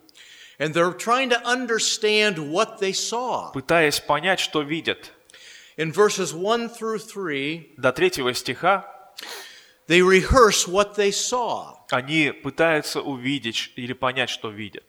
And 0.60 0.74
they're 0.74 0.92
trying 0.94 1.30
to 1.30 1.40
understand 1.46 2.40
what 2.40 2.80
they 2.80 2.94
saw. 2.94 3.52
пытаясь 3.54 4.00
понять, 4.00 4.40
что 4.40 4.62
видят. 4.62 5.12
In 5.78 5.92
verses 5.92 6.34
1 6.34 6.70
through 6.70 7.00
3, 7.00 7.74
До 7.78 7.92
третьего 7.92 8.34
стиха 8.34 8.86
they 9.88 10.02
rehearse 10.02 10.68
what 10.68 10.96
they 10.96 11.12
saw. 11.12 11.76
они 11.92 12.32
пытаются 12.32 13.02
увидеть 13.02 13.72
или 13.76 13.94
понять, 13.94 14.30
что 14.30 14.50
видят. 14.50 14.84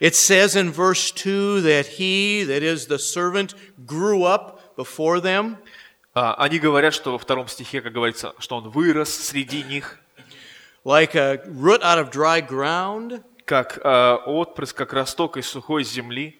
It 0.00 0.14
says 0.14 0.56
in 0.56 0.72
verse 0.72 1.10
2 1.12 1.60
that 1.62 1.86
he, 1.98 2.42
that 2.44 2.62
is 2.62 2.86
the 2.86 2.98
servant, 2.98 3.54
grew 3.86 4.24
up 4.24 4.76
before 4.76 5.20
them. 5.20 5.58
А, 6.21 6.33
Они 6.33 6.59
говорят, 6.59 6.93
что 6.93 7.13
во 7.13 7.17
втором 7.17 7.47
стихе, 7.47 7.81
как 7.81 7.93
говорится, 7.93 8.35
что 8.39 8.57
он 8.57 8.69
вырос 8.69 9.27
среди 9.27 9.63
них, 9.63 9.99
like 10.83 11.15
a 11.15 11.37
root 11.45 11.81
out 11.81 11.97
of 11.97 12.11
dry 12.11 12.45
ground. 12.45 13.23
как 13.45 13.79
а, 13.85 14.17
отпрыск, 14.25 14.75
как 14.75 14.91
росток 14.91 15.37
из 15.37 15.47
сухой 15.47 15.85
земли. 15.85 16.37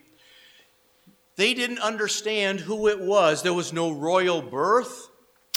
They 1.38 1.54
didn't 1.54 1.78
understand 1.80 2.66
who 2.66 2.88
it 2.88 3.00
was. 3.00 3.42
There 3.42 3.54
was 3.54 3.72
no 3.72 3.90
royal 3.90 4.42
birth. 4.42 5.08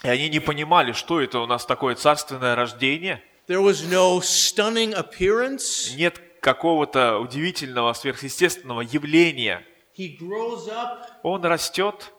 И 0.06 0.08
они 0.08 0.30
не 0.30 0.40
понимали, 0.40 0.94
что 0.94 1.20
это 1.20 1.40
у 1.40 1.46
нас 1.46 1.66
такое 1.66 1.96
царственное 1.96 2.56
рождение. 2.56 3.22
There 3.50 3.62
was 3.62 3.84
no 3.92 4.22
stunning 4.22 4.94
appearance. 4.94 5.94
Нет 5.98 6.22
какого-то 6.40 7.20
удивительного, 7.20 7.92
сверхъестественного 7.92 8.82
явления. 8.82 9.66
He 9.98 10.18
grows 10.18 10.70
up 10.70 11.08
Он 11.24 11.44
растет 11.44 12.14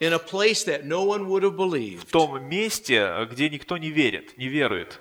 в 0.00 0.18
том 2.10 2.44
месте, 2.44 3.28
где 3.30 3.50
никто 3.50 3.76
не 3.78 3.90
верит, 3.90 4.36
не 4.38 4.48
верует. 4.48 5.00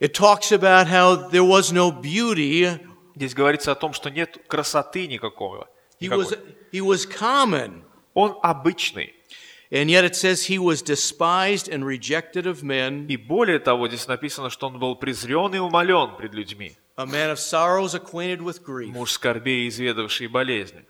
It 0.00 0.12
talks 0.14 0.52
about 0.52 0.86
how 0.86 1.28
there 1.30 1.44
was 1.44 1.72
no 1.72 1.90
beauty. 1.90 2.78
Здесь 3.16 3.34
говорится 3.34 3.72
о 3.72 3.74
том, 3.74 3.92
что 3.92 4.10
нет 4.10 4.38
красоты 4.46 5.08
никакого. 5.08 5.68
He 6.00 6.08
was, 6.08 6.38
he 6.72 6.80
was 6.80 7.04
common. 7.04 7.82
Он 8.14 8.38
обычный. 8.42 9.14
And 9.70 9.90
yet 9.90 10.04
it 10.04 10.14
says 10.14 10.46
he 10.48 10.58
was 10.58 10.80
despised 10.82 11.68
and 11.68 11.84
rejected 11.84 12.46
of 12.46 12.62
men, 12.62 13.06
И 13.08 13.16
более 13.16 13.58
того, 13.58 13.86
здесь 13.88 14.06
написано, 14.06 14.50
что 14.50 14.68
он 14.68 14.78
был 14.78 14.96
презрен 14.96 15.54
и 15.54 15.58
умолен 15.58 16.16
пред 16.16 16.32
людьми. 16.32 16.76
a 16.96 17.04
man 17.04 17.30
of 17.30 17.38
sorrows, 17.38 17.94
acquainted 17.94 18.40
with 18.40 18.62
grief. 18.64 18.88
Муж 18.92 19.12
скорбей, 19.12 19.68
изведавший 19.68 20.28
болезни. 20.28 20.84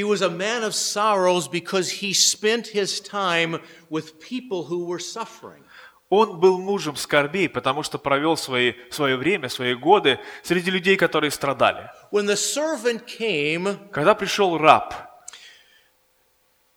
He 0.00 0.04
was 0.04 0.22
a 0.22 0.30
man 0.30 0.62
of 0.64 0.74
sorrows 0.74 1.46
because 1.46 1.90
he 2.00 2.14
spent 2.14 2.68
his 2.68 3.00
time 3.00 3.60
with 3.90 4.18
people 4.18 4.64
who 4.64 4.86
were 4.86 4.98
suffering. 4.98 5.62
Он 6.08 6.40
был 6.40 6.58
мужем 6.58 6.96
скорбей, 6.96 7.50
потому 7.50 7.82
что 7.82 7.98
провел 7.98 8.38
свои, 8.38 8.72
свое 8.90 9.16
время, 9.18 9.50
свои 9.50 9.74
годы 9.74 10.18
среди 10.42 10.70
людей, 10.70 10.96
которые 10.96 11.30
страдали. 11.30 11.90
When 12.10 12.24
the 12.24 12.36
servant 12.36 13.06
came, 13.06 13.76
Когда 13.92 14.14
пришел 14.14 14.56
раб, 14.56 14.94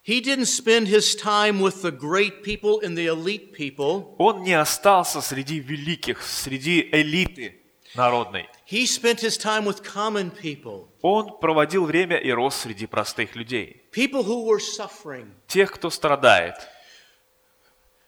he 0.05 0.19
didn't 0.19 0.47
spend 0.47 0.89
his 0.89 1.15
time 1.15 1.61
with 1.61 1.81
the 1.81 1.91
great 1.91 2.43
people 2.43 2.81
and 2.83 2.97
the 2.97 3.07
elite 3.07 3.53
people. 3.53 4.15
он 4.17 4.43
не 4.43 4.53
остался 4.53 5.21
среди 5.21 5.59
великих, 5.59 6.21
среди 6.21 6.89
элиты 6.91 7.61
народной. 7.95 8.49
He 8.73 8.87
spent 8.87 9.19
his 9.21 9.37
time 9.37 9.65
with 9.65 9.83
common 9.83 10.31
people, 10.31 10.87
Он 11.03 11.37
проводил 11.39 11.85
время 11.85 12.17
и 12.17 12.31
рос 12.31 12.55
среди 12.55 12.87
простых 12.87 13.35
людей. 13.35 13.83
people 13.91 14.23
who 14.23 14.45
were 14.45 14.59
suffering, 14.59 15.31
Тех, 15.47 15.71
кто 15.73 15.91
страдает. 15.91 16.55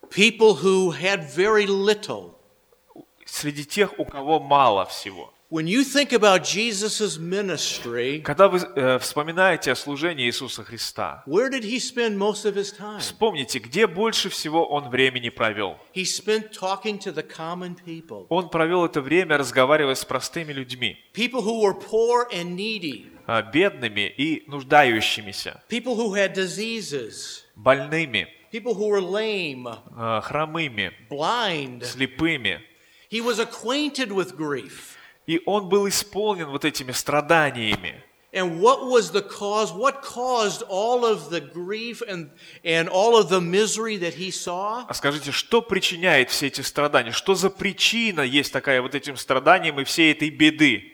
people 0.10 0.56
who 0.56 0.90
had 0.92 1.30
very 1.30 1.68
little. 1.68 2.34
Среди 3.28 3.64
тех, 3.64 4.00
у 4.00 4.06
кого 4.06 4.40
мало 4.40 4.86
всего. 4.86 5.32
When 5.52 5.68
you 5.68 5.84
think 5.84 6.12
about 6.12 6.44
Jesus' 6.44 7.20
ministry, 7.20 8.20
Когда 8.24 8.48
вы 8.48 8.58
э, 8.76 8.98
вспоминаете 8.98 9.72
о 9.72 9.76
служении 9.76 10.26
Иисуса 10.26 10.64
Христа, 10.64 11.24
where 11.28 11.52
did 11.52 11.64
he 11.64 11.78
spend 11.80 12.18
most 12.18 12.46
of 12.46 12.56
his 12.56 12.72
time? 12.76 12.98
вспомните, 13.00 13.60
где 13.60 13.86
больше 13.86 14.30
всего 14.30 14.66
он 14.66 14.90
времени 14.90 15.30
провел. 15.30 15.78
He 15.94 16.04
spent 16.04 16.52
talking 16.52 16.98
to 16.98 17.14
the 17.14 17.22
common 17.24 17.76
people, 17.86 18.26
Он 18.30 18.50
провел 18.50 18.86
это 18.86 19.02
время, 19.02 19.38
разговаривая 19.38 19.94
с 19.94 20.04
простыми 20.04 20.52
людьми, 20.52 20.98
people 21.14 21.44
who 21.44 21.62
were 21.62 21.76
poor 21.76 22.28
and 22.34 22.56
needy, 22.56 23.06
а, 23.28 23.44
бедными 23.44 24.12
и 24.18 24.44
нуждающимися, 24.48 25.62
people 25.70 25.96
who 25.96 26.16
had 26.16 26.34
diseases, 26.34 27.44
больными, 27.56 28.26
people 28.52 28.74
who 28.74 28.88
were 28.88 29.00
lame, 29.00 29.68
а, 29.96 30.22
хромыми, 30.22 30.92
blind. 31.08 31.84
слепыми. 31.84 32.62
He 33.12 33.22
was 33.22 33.38
acquainted 33.38 34.12
with 34.12 34.36
grief. 34.36 34.95
И 35.28 35.42
он 35.46 35.70
был 35.70 35.88
исполнен 35.88 36.48
вот 36.48 36.66
этими 36.66 36.92
страданиями. 36.92 38.04
And 38.36 38.60
what 38.60 38.86
was 38.86 39.12
the 39.12 39.22
cause? 39.22 39.72
What 39.72 40.02
caused 40.02 40.62
all 40.68 41.06
of 41.06 41.30
the 41.30 41.40
grief 41.40 42.02
and, 42.06 42.32
and 42.66 42.90
all 42.90 43.16
of 43.16 43.30
the 43.30 43.40
misery 43.40 43.98
that 44.00 44.16
he 44.16 44.30
saw? 44.30 44.86
А 44.90 44.94
скажите, 44.94 45.32
что 45.32 45.62
причиняет 45.62 46.30
все 46.30 46.48
эти 46.48 46.60
страдания? 46.60 47.12
Что 47.12 47.34
за 47.34 47.50
причина 47.50 48.20
есть 48.20 48.52
такая 48.52 48.82
вот 48.82 48.94
этим 48.94 49.16
страданиям 49.16 49.80
и 49.80 49.86
всей 49.86 50.12
этой 50.12 50.30
беды? 50.30 50.92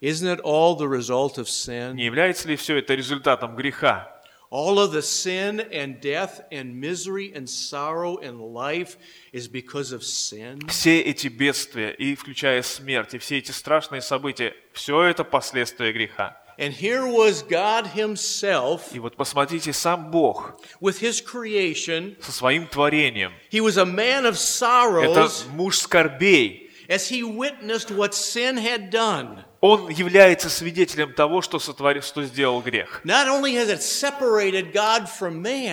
Isn't 0.00 0.38
it 0.38 0.40
all 0.42 0.76
the 0.76 0.88
result 0.88 1.36
of 1.36 1.46
sin? 1.46 1.92
Не 1.92 2.06
является 2.06 2.48
ли 2.48 2.56
все 2.56 2.78
это 2.78 2.94
результатом 2.94 3.54
греха? 3.54 4.17
All 4.50 4.78
of 4.78 4.92
the 4.92 5.02
sin 5.02 5.60
and 5.60 6.00
death 6.00 6.40
and 6.50 6.80
misery 6.80 7.32
and 7.34 7.46
sorrow 7.46 8.16
in 8.16 8.38
life 8.54 8.96
is 9.30 9.46
because 9.46 9.92
of 9.92 10.02
sin. 10.02 10.60
Все 10.68 11.02
эти 11.02 11.28
бедствия, 11.28 11.90
и 11.90 12.14
включая 12.14 12.62
смерть, 12.62 13.12
и 13.12 13.18
все 13.18 13.38
эти 13.38 13.50
страшные 13.50 14.00
события, 14.00 14.54
все 14.72 15.02
это 15.02 15.22
последствия 15.24 15.92
греха. 15.92 16.40
And 16.58 16.72
here 16.72 17.06
was 17.06 17.42
God 17.42 17.92
Himself 17.94 18.92
И 18.92 18.98
вот 18.98 19.16
посмотрите, 19.16 19.72
сам 19.74 20.10
Бог 20.10 20.58
with 20.80 21.00
His 21.00 21.22
creation. 21.22 22.16
со 22.22 22.32
своим 22.32 22.66
творением, 22.66 23.32
He 23.52 23.60
was 23.60 23.76
a 23.76 23.84
man 23.84 24.24
of 24.24 24.32
это 24.32 24.36
sorrows 24.36 25.46
муж 25.52 25.78
скорбей, 25.78 26.67
as 26.88 27.10
He 27.10 27.22
witnessed 27.22 27.90
what 27.90 28.14
sin 28.14 28.56
had 28.56 28.90
done. 28.90 29.44
он 29.60 29.88
является 29.90 30.48
свидетелем 30.48 31.12
того, 31.12 31.42
что 31.42 31.58
сотворил, 31.58 32.02
что 32.02 32.22
сделал 32.22 32.62
грех. 32.62 33.02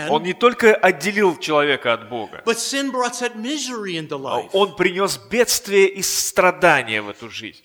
Он 0.10 0.24
не 0.24 0.34
только 0.34 0.74
отделил 0.76 1.38
человека 1.38 1.94
от 1.94 2.10
Бога, 2.10 2.44
а 2.46 4.40
он 4.54 4.76
принес 4.76 5.18
бедствие 5.30 5.88
и 5.88 6.02
страдания 6.02 7.02
в 7.02 7.10
эту 7.10 7.30
жизнь. 7.30 7.62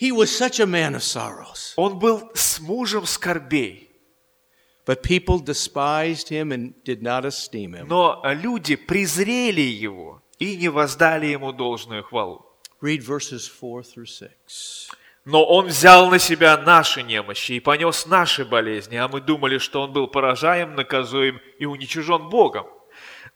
Он 1.76 1.98
был 1.98 2.30
с 2.34 2.60
мужем 2.60 3.06
скорбей, 3.06 3.86
But 4.86 5.02
people 5.02 5.38
despised 5.38 6.30
him 6.30 6.50
and 6.52 6.72
did 6.84 7.02
not 7.02 7.24
esteem 7.24 7.74
him. 7.74 7.86
но 7.86 8.20
люди 8.24 8.76
презрели 8.76 9.60
его 9.60 10.22
и 10.38 10.56
не 10.56 10.68
воздали 10.68 11.26
ему 11.26 11.52
должную 11.52 12.02
хвалу. 12.02 12.49
Read 12.82 13.02
verses 13.02 13.46
4 13.46 13.82
through 13.82 14.06
6. 14.06 14.90
Но 15.26 15.44
он 15.44 15.66
взял 15.66 16.10
на 16.10 16.18
себя 16.18 16.56
наши 16.56 17.02
немощи 17.02 17.52
и 17.52 17.60
понес 17.60 18.06
наши 18.06 18.44
болезни, 18.44 18.96
а 18.96 19.06
мы 19.06 19.20
думали, 19.20 19.58
что 19.58 19.82
он 19.82 19.92
был 19.92 20.08
поражаем, 20.08 20.74
наказуем 20.74 21.40
и 21.58 21.66
уничижен 21.66 22.30
Богом. 22.30 22.66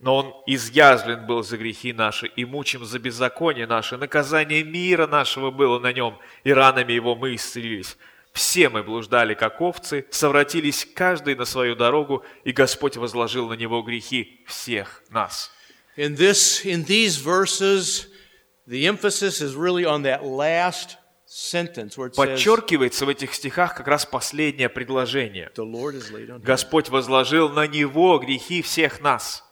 Но 0.01 0.17
он 0.17 0.35
изъязлен 0.47 1.27
был 1.27 1.43
за 1.43 1.59
грехи 1.59 1.93
наши 1.93 2.27
и 2.27 2.45
мучим 2.45 2.85
за 2.85 2.99
беззаконие 2.99 3.67
наше. 3.67 3.99
Наказание 3.99 4.65
мира 4.65 5.07
нашего 5.07 5.51
было 5.51 5.79
на 5.79 5.93
нем, 5.93 6.19
и 6.43 6.53
ранами 6.53 6.95
его 6.95 7.15
мы 7.15 7.35
исцелились. 7.35 7.99
Все 8.33 8.69
мы 8.69 8.83
блуждали, 8.83 9.35
как 9.35 9.61
овцы, 9.61 10.07
совратились 10.11 10.89
каждый 10.95 11.37
на 11.37 11.45
свою 11.45 11.77
дорогу, 11.77 12.25
и 12.43 12.51
Господь 12.51 12.97
возложил 12.97 13.49
на 13.49 13.55
него 13.55 13.83
грехи 13.83 14.43
всех 14.47 15.03
нас. 15.11 15.53
In 15.97 16.17
this 16.17 16.65
in 16.65 16.85
these 16.85 17.17
verses, 17.23 18.09
the 18.67 18.87
emphasis 18.87 19.41
is 19.41 19.55
really 19.55 19.85
on 19.85 20.03
that 20.03 20.25
last 20.25 20.97
sentence 21.27 21.97
where 21.99 22.09
it 22.09 22.15
says 22.15 22.17
Подчеркивается 22.17 23.07
в 23.07 23.09
этих 23.09 23.35
стихах 23.35 23.75
как 23.75 23.89
раз 23.89 24.07
последнее 24.07 24.69
предложение. 24.69 25.51
the 25.55 25.65
Lord 25.65 25.95
is 25.95 26.11
laid 26.11 26.31
on 26.31 26.41
him. 26.41 26.43
Господь 26.43 26.89
возложил 26.89 27.49
на 27.49 27.67
него 27.67 28.19
грехи 28.19 28.63
всех 28.63 29.01
нас. 29.01 29.43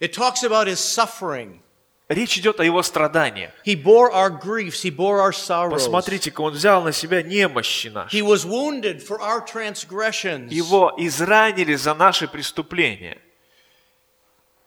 It 0.00 0.12
talks 0.12 0.42
about 0.42 0.66
his 0.66 0.78
suffering. 0.78 1.60
Речь 2.08 2.38
идет 2.38 2.60
о 2.60 2.64
его 2.64 2.82
страданиях. 2.82 3.50
He 3.64 3.74
bore 3.74 4.12
our 4.12 4.30
griefs, 4.30 4.82
he 4.84 4.94
bore 4.94 5.20
our 5.20 5.32
sorrows. 5.32 5.72
Посмотрите-ка, 5.72 6.40
он 6.40 6.52
взял 6.52 6.82
на 6.82 6.92
себя 6.92 7.20
немощи 7.22 7.88
наши. 7.88 8.16
He 8.16 8.22
was 8.22 8.44
wounded 8.44 9.02
for 9.04 9.18
our 9.20 9.44
transgressions. 9.44 10.50
Его 10.50 10.94
изранили 10.98 11.74
за 11.74 11.94
наши 11.94 12.28
преступления, 12.28 13.18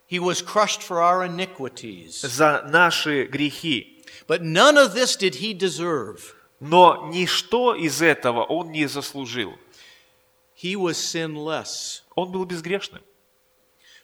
He 0.09 0.19
was 0.19 0.41
crushed 0.41 0.81
for 0.81 1.01
our 1.01 1.23
iniquities. 1.25 2.21
за 2.25 2.63
наши 2.67 3.25
грехи. 3.25 4.03
But 4.27 4.41
none 4.41 4.77
of 4.77 4.93
this 4.93 5.15
did 5.15 5.35
he 5.35 5.53
deserve. 5.53 6.33
Но 6.59 7.09
ничто 7.13 7.75
из 7.75 8.01
этого 8.01 8.43
он 8.43 8.71
не 8.71 8.87
заслужил. 8.87 9.53
He 10.55 10.75
was 10.75 10.97
sinless, 10.97 12.01
Он 12.15 12.31
был 12.31 12.43
безгрешным, 12.45 13.01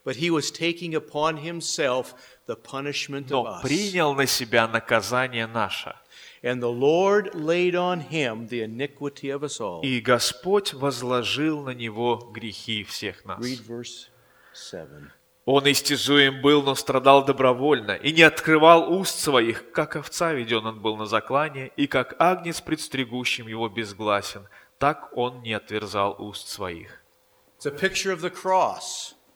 but 0.06 0.16
he 0.16 0.30
was 0.30 0.52
taking 0.52 0.96
upon 0.96 1.38
himself 1.38 2.14
the 2.48 2.56
punishment 2.56 3.26
of 3.26 3.44
но 3.44 3.46
us. 3.58 3.62
принял 3.62 4.14
на 4.14 4.26
себя 4.26 4.68
наказание 4.68 5.48
наше. 5.48 5.96
And 6.44 6.62
the 6.62 6.72
Lord 6.72 7.34
laid 7.34 7.74
on 7.76 8.00
him 8.10 8.48
the 8.48 8.62
iniquity 8.62 9.30
of 9.32 9.44
us 9.44 9.60
all. 9.60 9.82
И 9.82 10.00
Господь 10.00 10.74
возложил 10.74 11.64
на 11.64 11.72
него 11.72 12.18
грехи 12.32 12.84
всех 12.84 13.26
нас. 13.26 13.40
Read 13.44 13.66
verse 13.66 14.08
7. 14.54 15.12
Он 15.46 15.70
истязуем 15.70 16.42
был, 16.42 16.64
но 16.64 16.74
страдал 16.74 17.24
добровольно, 17.24 17.92
и 17.92 18.12
не 18.12 18.24
открывал 18.24 18.92
уст 18.92 19.20
своих, 19.20 19.72
как 19.72 19.96
овца 19.96 20.34
веден 20.34 20.66
он 20.66 20.82
был 20.82 20.98
на 20.98 21.06
заклание, 21.06 21.72
и 21.78 21.86
как 21.86 22.16
агнец 22.20 22.62
предстригущим 22.62 23.48
его 23.48 23.70
безгласен, 23.70 24.48
так 24.80 25.16
он 25.16 25.44
не 25.44 25.54
отверзал 25.54 26.16
уст 26.20 26.48
своих. 26.48 27.04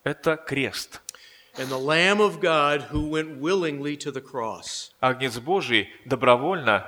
Это 0.04 0.36
крест. 0.38 1.02
and 1.58 1.70
the 1.70 1.78
Lamb 1.78 2.22
of 2.22 2.40
God 2.40 2.84
who 2.84 3.02
went 3.02 3.38
willingly 3.38 3.98
to 3.98 4.12
the 4.12 4.22
cross. 4.22 4.92
Агнец 5.02 5.38
Божий 5.40 5.90
добровольно 6.06 6.88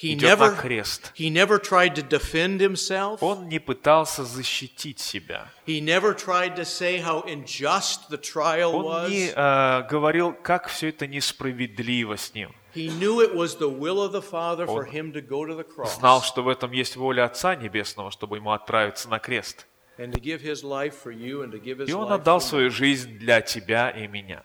He 0.00 0.12
идет 0.14 0.38
на 0.38 0.44
never, 0.46 0.60
крест. 0.60 1.12
he 1.16 1.28
never 1.28 1.58
tried 1.58 1.96
to 1.96 2.02
defend 2.08 2.60
himself. 2.60 3.18
Он 3.20 3.48
не 3.48 3.58
пытался 3.58 4.24
защитить 4.24 5.00
себя. 5.00 5.48
He 5.66 5.80
never 5.80 6.14
tried 6.14 6.54
to 6.54 6.64
say 6.64 7.00
how 7.02 7.24
unjust 7.26 8.08
the 8.08 8.16
trial 8.16 8.74
Он 8.74 9.10
не 9.10 9.26
was. 9.30 9.34
э, 9.34 9.88
говорил, 9.90 10.32
как 10.34 10.68
все 10.68 10.90
это 10.90 11.08
несправедливо 11.08 12.16
с 12.16 12.32
ним. 12.32 12.54
He 12.74 12.88
knew 12.88 13.20
it 13.20 13.34
was 13.34 13.56
the 13.58 13.68
will 13.68 14.00
of 14.00 14.12
the 14.12 14.22
Father 14.22 14.66
for 14.66 14.86
Он 14.86 14.92
him 14.92 15.12
to 15.14 15.20
go 15.20 15.44
to 15.44 15.56
the 15.56 15.66
Знал, 15.98 16.22
что 16.22 16.42
в 16.42 16.48
этом 16.48 16.70
есть 16.70 16.94
воля 16.94 17.24
Отца 17.24 17.56
Небесного, 17.56 18.12
чтобы 18.12 18.36
ему 18.36 18.52
отправиться 18.52 19.08
на 19.08 19.18
крест. 19.18 19.66
and 19.98 20.12
to 20.12 20.20
give 20.20 20.40
his 20.40 20.62
life 20.62 20.94
for 20.94 21.10
you 21.10 21.42
and 21.42 21.50
to 21.50 21.58
give 21.58 21.78
his 21.78 21.88
И 21.88 21.92
он 21.92 22.12
отдал 22.12 22.40
свою 22.40 22.70
жизнь 22.70 23.18
для 23.18 23.40
тебя 23.40 23.90
и 23.90 24.06
меня. 24.06 24.44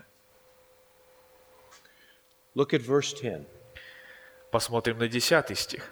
Look 2.56 2.74
at 2.74 2.82
verse 2.82 3.13
10. 3.13 3.46
Посмотрим 4.54 5.00
на 5.00 5.08
10 5.08 5.58
стих. 5.58 5.92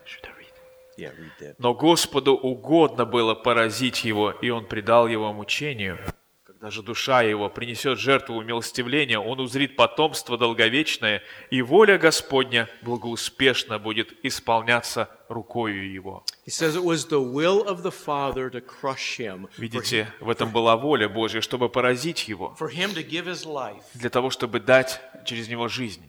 Yeah, 0.95 1.11
read 1.17 1.31
that. 1.39 1.55
Но 1.57 1.73
Господу 1.73 2.33
угодно 2.35 3.05
было 3.05 3.33
поразить 3.33 4.03
его, 4.03 4.29
и 4.29 4.51
он 4.51 4.65
предал 4.67 5.07
его 5.07 5.33
мучению. 5.33 5.97
Когда 6.43 6.69
же 6.69 6.83
душа 6.83 7.23
его 7.23 7.49
принесет 7.49 7.97
жертву 7.97 8.35
умилостивления, 8.35 9.17
он 9.17 9.39
узрит 9.39 9.75
потомство 9.75 10.37
долговечное, 10.37 11.23
и 11.49 11.63
воля 11.63 11.97
Господня 11.97 12.69
благоуспешно 12.83 13.79
будет 13.79 14.13
исполняться 14.23 15.09
рукою 15.27 15.91
его. 15.91 16.23
He 16.45 16.51
says 16.51 16.75
it 16.75 16.83
was 16.83 17.09
the 17.09 17.19
will 17.19 17.65
of 17.65 17.81
the 17.81 17.91
Father 17.91 18.51
to 18.51 18.61
crush 18.61 19.17
him, 19.17 19.47
for, 19.47 19.49
Видите, 19.57 20.13
в 20.19 20.29
этом 20.29 20.51
была 20.51 20.77
воля 20.77 21.09
Божья, 21.09 21.41
чтобы 21.41 21.67
поразить 21.67 22.27
его, 22.27 22.55
for 22.59 22.69
him 22.69 22.93
to 22.93 23.03
give 23.03 23.25
his 23.25 23.43
life. 23.43 23.81
для 23.95 24.11
того, 24.11 24.29
чтобы 24.29 24.59
дать 24.59 25.01
через 25.25 25.47
него 25.47 25.67
жизнь. 25.67 26.03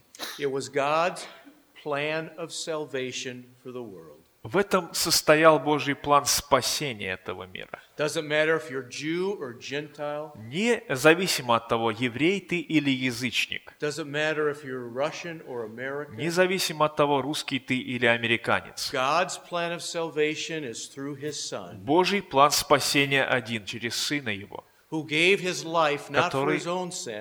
It 1.84 1.88
was 1.88 1.94
God's 1.94 2.30
plan 2.30 2.30
of 2.38 2.52
salvation 2.52 3.44
for 3.62 3.72
the 3.72 3.82
world. 3.82 4.18
В 4.44 4.56
этом 4.56 4.92
состоял 4.92 5.60
Божий 5.60 5.94
план 5.94 6.24
спасения 6.26 7.12
этого 7.12 7.46
мира. 7.46 7.80
Doesn't 7.96 8.26
matter 8.26 8.56
if 8.56 8.70
you're 8.72 8.88
Jew 8.88 9.38
or 9.40 9.56
Gentile. 9.60 10.32
Независимо 10.48 11.56
от 11.56 11.68
того, 11.68 11.92
еврей 11.92 12.40
ты 12.40 12.58
или 12.58 12.90
язычник, 12.90 13.72
Doesn't 13.80 14.08
matter 14.10 14.50
if 14.50 14.64
you're 14.64 14.88
Russian 14.88 15.42
or 15.46 15.64
American. 15.64 16.16
независимо 16.16 16.86
от 16.86 16.96
того, 16.96 17.22
русский 17.22 17.60
ты 17.60 17.76
или 17.78 18.06
американец. 18.06 18.90
God's 18.92 19.38
plan 19.48 19.72
of 19.72 19.80
salvation 19.80 20.64
is 20.64 20.88
through 20.92 21.14
His 21.20 21.34
Son, 21.34 21.76
Божий 21.78 22.20
план 22.20 22.50
спасения 22.50 23.22
один 23.24 23.64
через 23.64 23.94
Сына 23.94 24.30
Его, 24.30 24.64
Который 26.24 26.60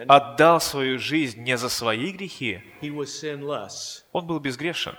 отдал 0.08 0.60
свою 0.60 1.00
жизнь 1.00 1.42
не 1.42 1.58
за 1.58 1.70
свои 1.70 2.12
грехи, 2.12 2.62
Он 4.12 4.28
был 4.28 4.40
безгрешен. 4.40 4.98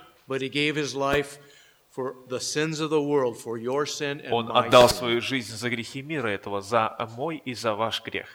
Он 4.31 4.51
отдал 4.57 4.89
свою 4.89 5.21
жизнь 5.21 5.55
за 5.55 5.69
грехи 5.69 6.01
мира 6.01 6.29
этого, 6.29 6.61
за 6.61 6.97
мой 7.15 7.37
и 7.45 7.53
за 7.53 7.75
ваш 7.75 8.01
грех. 8.03 8.27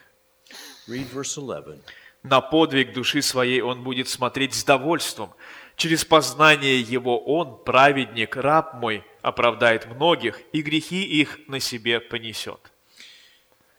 Read 0.88 1.12
verse 1.12 1.36
11. 1.38 1.82
На 2.22 2.40
подвиг 2.40 2.92
души 2.92 3.22
своей 3.22 3.60
он 3.60 3.82
будет 3.82 4.08
смотреть 4.08 4.54
с 4.54 4.62
довольством. 4.62 5.30
Через 5.74 6.04
познание 6.04 6.80
его 6.80 7.18
он, 7.18 7.64
праведник, 7.64 8.36
раб 8.36 8.74
мой, 8.74 9.04
оправдает 9.22 9.86
многих, 9.86 10.40
и 10.52 10.62
грехи 10.62 11.02
их 11.02 11.40
на 11.48 11.58
себе 11.58 11.98
понесет. 12.00 12.72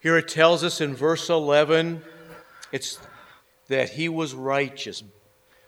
Here 0.01 0.17
it 0.17 0.27
tells 0.27 0.63
us 0.63 0.79
in 0.81 0.95
verse 0.95 1.29
11 1.29 2.01
it's 2.71 2.99
that 3.67 3.89
he 3.91 4.07
was 4.09 4.33
righteous. 4.33 5.03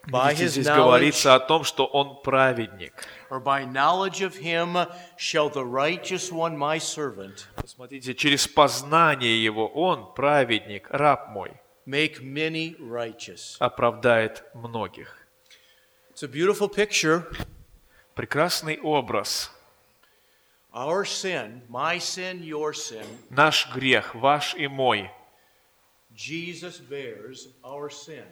By 0.10 0.34
his 0.34 0.54
здесь 0.54 0.66
knowledge, 0.66 0.78
говорится 0.78 1.36
о 1.36 1.40
том, 1.40 1.64
что 1.64 1.86
он 1.86 2.22
праведник. 2.24 2.92
or 3.30 3.40
by 3.40 3.66
knowledge 3.66 4.22
of 4.24 4.36
him, 4.38 4.76
shall 5.18 5.50
the 5.50 5.64
righteous 5.64 6.32
one, 6.32 6.58
my 6.58 6.80
servant, 6.80 7.48
Смотрите, 7.66 8.16
через 8.16 8.48
познание 8.48 9.44
его 9.44 9.68
он, 9.68 10.12
праведник, 10.16 10.88
раб 10.90 11.30
мой, 11.30 11.52
make 11.86 12.20
many 12.22 12.76
righteous. 12.80 13.58
оправдает 13.60 14.44
многих. 14.56 15.08
It's 16.12 16.24
a 16.24 16.28
beautiful 16.28 16.68
picture. 16.68 17.28
Прекрасный 18.16 18.80
образ. 18.82 19.52
Our 20.74 21.04
sin, 21.06 21.62
my 21.68 22.00
sin, 22.00 22.42
your 22.44 22.74
sin, 22.74 23.06
Наш 23.30 23.68
грех, 23.74 24.16
ваш 24.16 24.56
и 24.56 24.68
мой. 24.68 25.10
Jesus 26.16 26.80
bears 26.80 27.50
our 27.64 27.90
sin. 27.90 28.26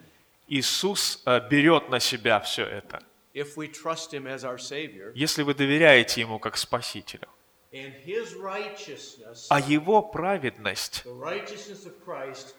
Иисус 0.48 1.22
э, 1.26 1.48
берет 1.48 1.90
на 1.90 2.00
себя 2.00 2.40
все 2.40 2.64
это. 2.64 3.02
If 3.34 3.56
we 3.56 3.68
trust 3.68 4.12
him 4.12 4.26
as 4.26 4.42
our 4.44 4.58
Savior, 4.58 5.12
Если 5.14 5.42
вы 5.42 5.54
доверяете 5.54 6.20
Ему 6.22 6.38
как 6.38 6.56
Спасителю. 6.56 7.28
and 7.72 7.92
his 8.04 8.34
righteousness, 8.34 9.46
А 9.48 9.60
Его 9.60 10.02
праведность, 10.02 11.02
the 11.04 11.14
righteousness 11.14 11.86
of 11.86 11.92
Christ, 12.04 12.54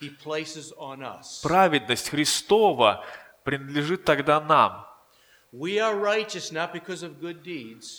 he 0.00 0.10
places 0.24 0.72
on 0.78 1.02
us. 1.02 1.40
праведность 1.42 2.08
Христова 2.08 3.04
принадлежит 3.44 4.04
тогда 4.04 4.40
нам. 4.40 4.86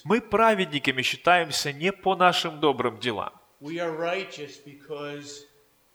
Мы 0.04 0.22
праведниками 0.22 1.02
считаемся 1.02 1.74
не 1.74 1.92
по 1.92 2.16
нашим 2.16 2.60
добрым 2.60 3.00
делам. 3.00 3.34
We 3.60 3.80
are 3.80 3.98
righteous 3.98 4.58
because 4.64 5.46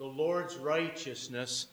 the 0.00 0.06
Lord's 0.06 0.56
righteousness 0.56 1.68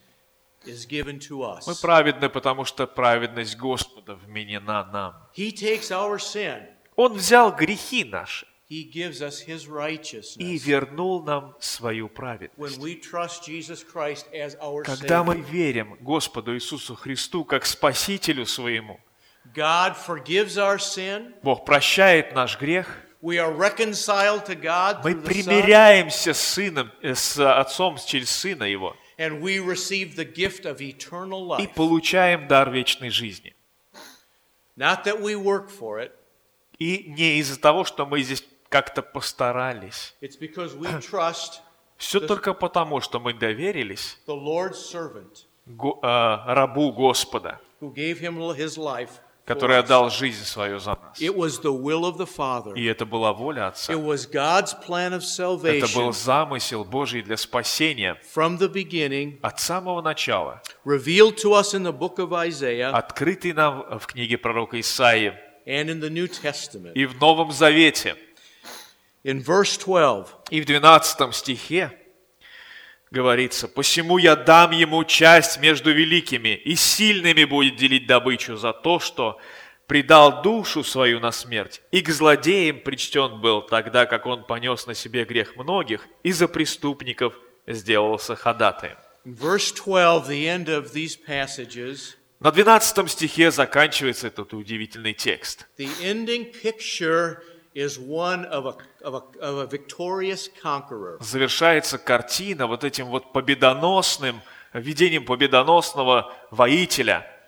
is 0.65 0.86
given 0.86 1.17
to 1.28 1.39
Мы 1.65 1.73
праведны, 1.82 2.30
потому 2.30 2.65
что 2.65 2.86
праведность 2.86 3.58
Господа 3.58 4.13
вменена 4.13 4.86
нам. 4.93 5.15
He 5.36 5.52
takes 5.52 5.89
our 5.89 6.19
sin, 6.19 6.67
Он 6.95 7.13
взял 7.13 7.52
грехи 7.56 8.04
наши 8.04 8.45
He 8.69 8.84
gives 8.84 9.23
us 9.23 9.41
His 9.47 9.65
и 10.38 10.60
вернул 10.60 11.23
нам 11.23 11.56
свою 11.60 12.08
праведность. 12.08 12.80
Когда 14.86 15.23
мы 15.23 15.38
верим 15.38 15.97
Господу 16.02 16.54
Иисусу 16.54 16.95
Христу 16.95 17.45
как 17.45 17.65
Спасителю 17.65 18.45
своему, 18.45 18.99
God 19.54 19.96
forgives 19.96 20.58
our 20.58 20.78
sin. 20.78 21.34
Бог 21.44 21.66
прощает 21.66 22.34
наш 22.34 22.60
грех, 22.60 22.88
We 23.22 23.38
are 23.38 23.52
reconciled 23.54 24.46
to 24.46 24.56
God 24.56 25.04
мы 25.04 25.14
примиряемся 25.16 26.34
с 26.34 26.40
Сыном, 26.40 26.90
э, 27.02 27.14
с 27.16 27.38
Отцом 27.38 27.98
через 27.98 28.30
Сына 28.32 28.64
Его 28.64 28.96
and 29.18 29.42
we 29.42 29.60
receive 29.60 30.16
the 30.16 30.24
gift 30.24 30.64
of 30.66 30.80
eternal 30.80 31.60
и 31.60 31.66
life. 31.66 31.74
получаем 31.76 32.48
дар 32.48 32.70
вечной 32.72 33.10
жизни. 33.10 33.54
Not 34.78 35.04
that 35.04 35.20
we 35.22 35.36
work 35.36 35.70
for 35.70 36.00
it, 36.00 36.12
И 36.80 37.04
не 37.10 37.40
из-за 37.40 37.60
того, 37.60 37.84
что 37.84 38.06
мы 38.06 38.22
здесь 38.22 38.44
как-то 38.70 39.02
постарались. 39.02 40.16
it's 40.22 40.38
because 40.40 40.74
we 40.78 40.88
trust 41.02 41.60
Все 41.98 42.22
только 42.22 42.54
потому, 42.54 43.02
что 43.02 43.20
мы 43.20 43.34
доверились 43.34 44.18
the 44.26 44.34
Lord's 44.34 44.78
servant 44.78 45.46
Го- 45.66 46.00
э, 46.02 46.08
рабу 46.54 46.94
Господа, 46.94 47.60
who 47.82 47.94
gave 47.94 48.20
him 48.22 48.38
his 48.56 48.78
life. 48.78 49.20
Который 49.50 49.80
отдал 49.80 50.12
жизнь 50.12 50.46
свою 50.46 50.78
за 50.78 50.92
нас. 50.92 51.20
It 51.20 51.36
was 51.36 51.60
the 51.60 51.74
will 51.74 52.06
of 52.06 52.18
the 52.18 52.28
Father. 52.28 52.76
И 52.76 52.86
это 52.86 53.04
была 53.08 53.34
воля 53.34 53.70
Отца. 53.70 53.92
It 53.92 54.00
was 54.00 54.30
God's 54.32 54.76
plan 54.88 55.12
of 55.12 55.24
Это 55.66 55.88
был 55.96 56.14
замысел 56.14 56.86
Божий 56.86 57.24
для 57.24 57.36
спасения 57.36 58.22
from 58.36 58.60
the 58.60 58.72
beginning, 58.72 59.40
от 59.42 59.60
самого 59.60 60.04
начала, 60.04 60.62
revealed 60.86 61.38
to 61.38 61.56
us 61.56 61.74
in 61.74 61.82
the 61.82 61.92
book 61.92 62.20
of 62.20 62.32
Isaiah 62.32 62.92
открытый 62.92 63.54
нам 63.54 64.00
в 64.00 64.06
книге 64.06 64.38
пророка 64.38 64.80
Исаии 64.80 65.34
and 65.66 65.90
in 65.90 66.00
the 66.00 66.12
New 66.12 66.28
Testament. 66.28 66.94
и 66.94 67.08
в 67.08 67.20
Новом 67.20 67.52
Завете. 67.52 68.16
In 69.24 69.44
verse 69.44 69.84
12, 69.84 70.28
И 70.52 70.62
в 70.62 70.66
12 70.66 71.34
стихе 71.34 71.99
говорится, 73.12 73.67
«Посему 73.67 74.17
я 74.17 74.36
дам 74.36 74.72
ему 74.72 75.04
часть 75.04 75.60
между 75.60 75.91
великими, 75.91 76.56
и 76.56 76.76
сильными 76.76 77.43
будет 77.45 77.76
делить 77.76 78.08
добычу 78.08 78.56
за 78.58 78.73
то, 78.73 79.00
что 79.00 79.40
предал 79.88 80.42
душу 80.44 80.84
свою 80.84 81.19
на 81.19 81.31
смерть, 81.31 81.81
и 81.92 82.02
к 82.02 82.10
злодеям 82.10 82.79
причтен 82.79 83.42
был, 83.42 83.62
тогда 83.63 84.06
как 84.06 84.25
он 84.27 84.44
понес 84.44 84.86
на 84.86 84.94
себе 84.94 85.25
грех 85.25 85.56
многих, 85.56 86.08
и 86.23 86.31
за 86.31 86.48
преступников 86.48 87.34
сделался 87.67 88.36
ходатаем». 88.36 88.98
in 89.25 89.36
verse 89.36 89.71
12, 89.73 90.27
the 90.27 90.48
end 90.48 90.69
of 90.69 90.94
these 90.94 91.15
passages, 91.17 92.15
На 92.40 92.52
12 92.52 93.10
стихе 93.12 93.52
заканчивается 93.52 94.27
этот 94.27 94.54
удивительный 94.54 95.13
текст. 95.13 95.67
the 95.77 95.90
ending 96.02 96.54
picture 96.63 97.40
is 97.74 97.98
one 98.00 98.46
of 98.46 98.65
a, 98.65 98.78
of 99.04 99.15
a, 99.15 99.40
of 99.40 99.58
a 99.58 99.65
victorious 99.65 100.50
conqueror. 100.62 101.17
Завершается 101.22 101.98
картина 101.98 102.67
вот 102.67 102.84
этим 102.84 103.08
вот 103.08 103.32
победоносным, 103.34 104.42
видением 104.74 105.26
победоносного 105.26 106.34
воителя– 106.52 107.26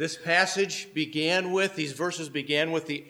This 0.00 0.16
passage 0.16 0.88
began 0.94 1.52
with, 1.52 1.74
these 1.76 1.92
verses 1.92 2.30
began 2.30 2.72
with 2.72 2.86
the, 2.86 3.04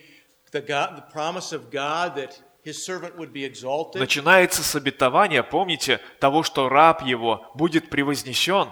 the, 0.51 0.61
God, 0.61 0.97
the 0.97 1.13
promise 1.13 1.53
of 1.53 1.71
God 1.71 2.17
that 2.17 2.43
his 2.65 2.85
servant 2.85 3.17
would 3.17 3.33
be 3.33 3.45
exalted. 3.45 4.01
Начинается 4.01 4.65
с 4.65 4.75
обетования, 4.75 5.45
помните, 5.45 6.01
того, 6.19 6.43
что 6.43 6.69
раб 6.69 7.03
его 7.03 7.49
будет 7.55 7.91
превознесен. 7.91 8.71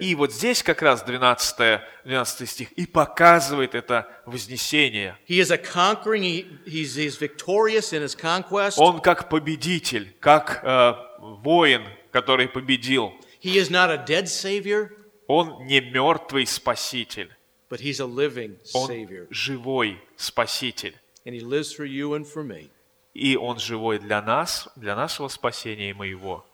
И 0.00 0.14
вот 0.16 0.32
здесь 0.32 0.62
как 0.64 0.82
раз 0.82 1.02
12, 1.04 1.80
12 2.04 2.50
стих 2.50 2.72
и 2.72 2.84
показывает 2.84 3.76
это 3.76 4.08
вознесение. 4.26 5.16
He 5.28 5.38
is 5.38 5.52
a 5.52 5.56
conquering, 5.56 6.22
he, 6.22 6.46
he's, 6.66 6.96
he's 6.96 7.16
victorious 7.16 7.92
in 7.92 8.02
his 8.02 8.16
conquest. 8.16 8.78
Он 8.78 9.00
как 9.00 9.28
победитель, 9.28 10.12
как 10.18 10.60
э, 10.64 10.94
воин, 11.20 11.84
который 12.10 12.48
победил. 12.48 13.12
He 13.40 13.56
is 13.56 13.70
not 13.70 13.90
a 13.90 14.04
dead 14.04 14.26
Savior, 14.26 14.90
Он 15.28 15.64
не 15.66 15.80
мертвый 15.80 16.44
спаситель, 16.46 17.30
but 17.70 17.80
he's 17.80 18.00
a 18.00 18.06
living 18.06 18.58
он 18.74 18.90
Savior. 18.90 19.28
живой 19.30 20.02
спаситель. 20.16 20.96
And 21.24 21.34
he 21.34 21.40
lives 21.40 21.72
for 21.72 21.84
you 21.84 22.14
and 22.14 22.26
for 22.26 22.42
me. 22.42 22.70
И 23.14 23.36
он 23.36 23.58
живой 23.58 23.98
для 23.98 24.22
нас, 24.22 24.68
для 24.76 24.96
нашего 24.96 25.28
спасения 25.28 25.90
и 25.90 25.92
моего. 25.92 26.44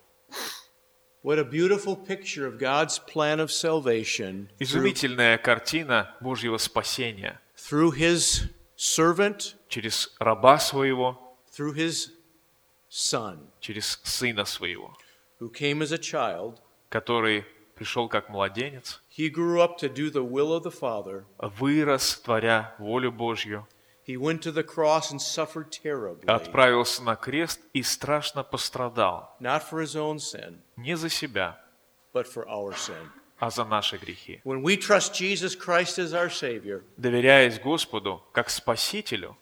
What 1.23 1.39
a 1.39 1.45
beautiful 1.45 1.97
picture 1.97 2.47
of 2.47 2.59
God's 2.59 2.99
plan 2.99 3.41
of 3.41 3.51
salvation 3.51 4.49
through, 4.59 4.61
Изумительная 4.61 5.39
картина 5.39 6.15
Божьего 6.21 6.59
спасения 6.59 7.41
through 7.57 7.93
his 7.93 8.51
servant, 8.77 9.55
через 9.69 10.11
раба 10.19 10.59
своего, 10.59 11.17
through 11.51 11.73
his 11.75 12.11
son, 12.91 13.39
через 13.61 13.99
сына 14.05 14.45
своего, 14.45 14.95
who 15.41 15.49
came 15.51 15.81
as 15.83 15.93
a 15.93 15.99
child. 15.99 16.61
который 16.91 17.45
пришел 17.75 18.09
как 18.09 18.29
младенец, 18.29 19.01
He 19.17 19.31
grew 19.31 19.61
up 19.63 19.79
to 19.79 19.89
do 19.89 20.11
the 20.11 20.23
will 20.23 20.53
of 20.53 20.63
the 20.63 20.71
Father. 20.71 21.25
вырос, 21.39 22.21
творя 22.23 22.75
волю 22.79 23.11
Божью, 23.11 23.67
Отправился 26.27 27.03
на 27.03 27.17
крест 27.17 27.61
и 27.73 27.83
страшно 27.83 28.43
пострадал. 28.45 29.35
Не 30.77 30.97
за 30.97 31.09
себя, 31.09 31.59
а 33.39 33.51
за 33.51 33.65
наши 33.65 33.97
грехи. 33.99 34.41
Доверяясь 36.97 37.59
Господу 37.61 38.23
как 38.33 38.51
Спасителю, 38.51 39.37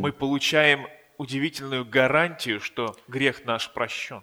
мы 0.00 0.12
получаем 0.12 0.86
удивительную 1.18 1.84
гарантию, 1.84 2.60
что 2.60 2.96
грех 3.08 3.44
наш 3.44 3.72
прощен, 3.72 4.22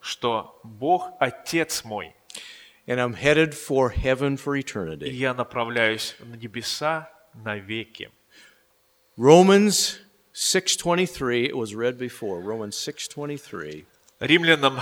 что 0.00 0.60
Бог– 0.62 1.10
Отец 1.20 1.84
мой, 1.84 2.14
and 2.88 2.98
I'm 2.98 3.12
headed 3.12 3.54
for 3.54 3.90
heaven 3.90 4.38
for 4.38 4.56
и 4.56 4.60
eternity. 4.60 5.10
я 5.10 5.34
направляюсь 5.34 6.16
на 6.20 6.34
небеса 6.36 7.10
навеки. 7.34 8.10
Romans 9.18 9.98
6:23 10.32 11.48
it 11.48 11.56
was 11.56 11.74
read 11.74 11.98
before. 11.98 12.40
Romans 12.40 12.74
6:23. 12.76 13.84
Римлянам 14.20 14.80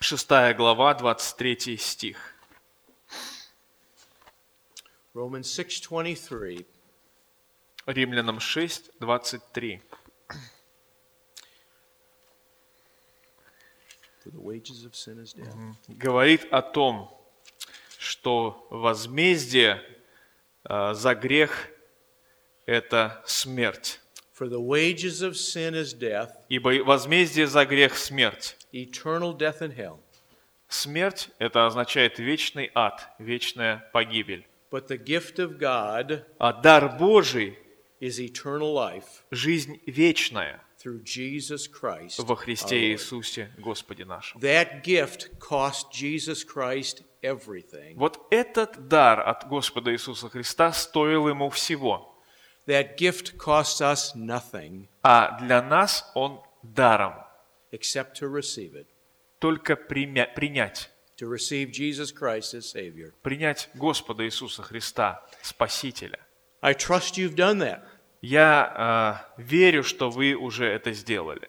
6 0.00 0.54
глава, 0.54 0.94
23 0.94 1.76
стих. 1.76 2.16
Romans 5.12 5.42
6:23. 5.42 6.66
Римлянам 7.86 8.38
6, 8.38 8.90
23. 9.00 9.82
For 14.19 14.19
the 14.19 14.19
wages 14.19 14.19
of 14.19 14.19
sin 14.19 14.19
is 14.19 14.19
death. 14.19 14.19
Говорит 15.88 16.46
о 16.50 16.62
том, 16.62 17.16
что 17.98 18.66
возмездие 18.70 19.82
э, 20.64 20.94
за 20.94 21.14
грех– 21.14 21.68
это 22.66 23.22
смерть. 23.26 24.00
For 24.38 24.48
the 24.48 24.60
wages 24.60 25.22
of 25.22 25.34
sin 25.34 25.74
is 25.74 25.92
death, 25.92 26.30
Ибо 26.48 26.82
возмездие 26.84 27.46
за 27.46 27.66
грех– 27.66 27.96
смерть. 27.98 28.56
eternal 28.72 29.36
death 29.36 29.60
in 29.60 29.76
hell. 29.76 30.00
Смерть– 30.68 31.30
это 31.38 31.66
означает 31.66 32.18
вечный 32.18 32.70
ад, 32.74 33.08
вечная 33.18 33.90
погибель. 33.92 34.46
But 34.70 34.86
the 34.88 34.96
gift 34.96 35.36
of 35.38 35.58
God 35.58 36.24
А 36.38 36.52
дар 36.52 36.96
Божий 36.96 37.58
is 38.00 38.18
eternal 38.18 38.72
life– 38.72 39.04
жизнь 39.30 39.80
вечная. 39.84 40.62
Во 40.84 42.36
Христе. 42.36 42.92
Иисусе 42.92 43.50
Господе 43.58 44.04
нашем. 44.04 44.40
That 44.40 44.82
gift 44.82 45.38
cost 45.38 45.92
Jesus 45.92 46.44
Christ 46.44 47.02
everything. 47.22 47.94
Вот 47.96 48.26
этот 48.30 48.88
дар 48.88 49.20
от 49.20 49.46
Господа 49.48 49.92
Иисуса 49.92 50.28
Христа 50.28 50.72
стоил 50.72 51.28
ему 51.28 51.50
всего, 51.50 52.06
That 52.66 52.96
gift 52.96 53.36
costs 53.36 53.80
us 53.80 54.14
nothing 54.14 54.86
а 55.02 55.38
для 55.40 55.62
нас 55.62 56.10
он 56.14 56.40
даром. 56.62 57.14
except 57.72 58.14
to 58.20 58.28
receive 58.30 58.74
it, 58.74 58.86
Только 59.38 59.74
примя- 59.74 60.32
принять, 60.34 60.90
to 61.16 61.28
receive 61.28 61.70
Jesus 61.72 62.12
Christ 62.12 62.54
as 62.54 62.62
Savior. 62.72 63.12
принять 63.22 63.68
Господа 63.74 64.24
Иисуса 64.24 64.62
Христа, 64.62 65.22
Спасителя. 65.42 66.18
I 66.62 66.74
trust 66.74 67.16
you've 67.16 67.34
done 67.34 67.58
that. 67.58 67.82
Я 68.22 68.72
а, 68.76 69.24
верю, 69.38 69.82
что 69.82 70.10
вы 70.10 70.34
уже 70.34 70.66
это 70.66 70.92
сделали. 70.92 71.40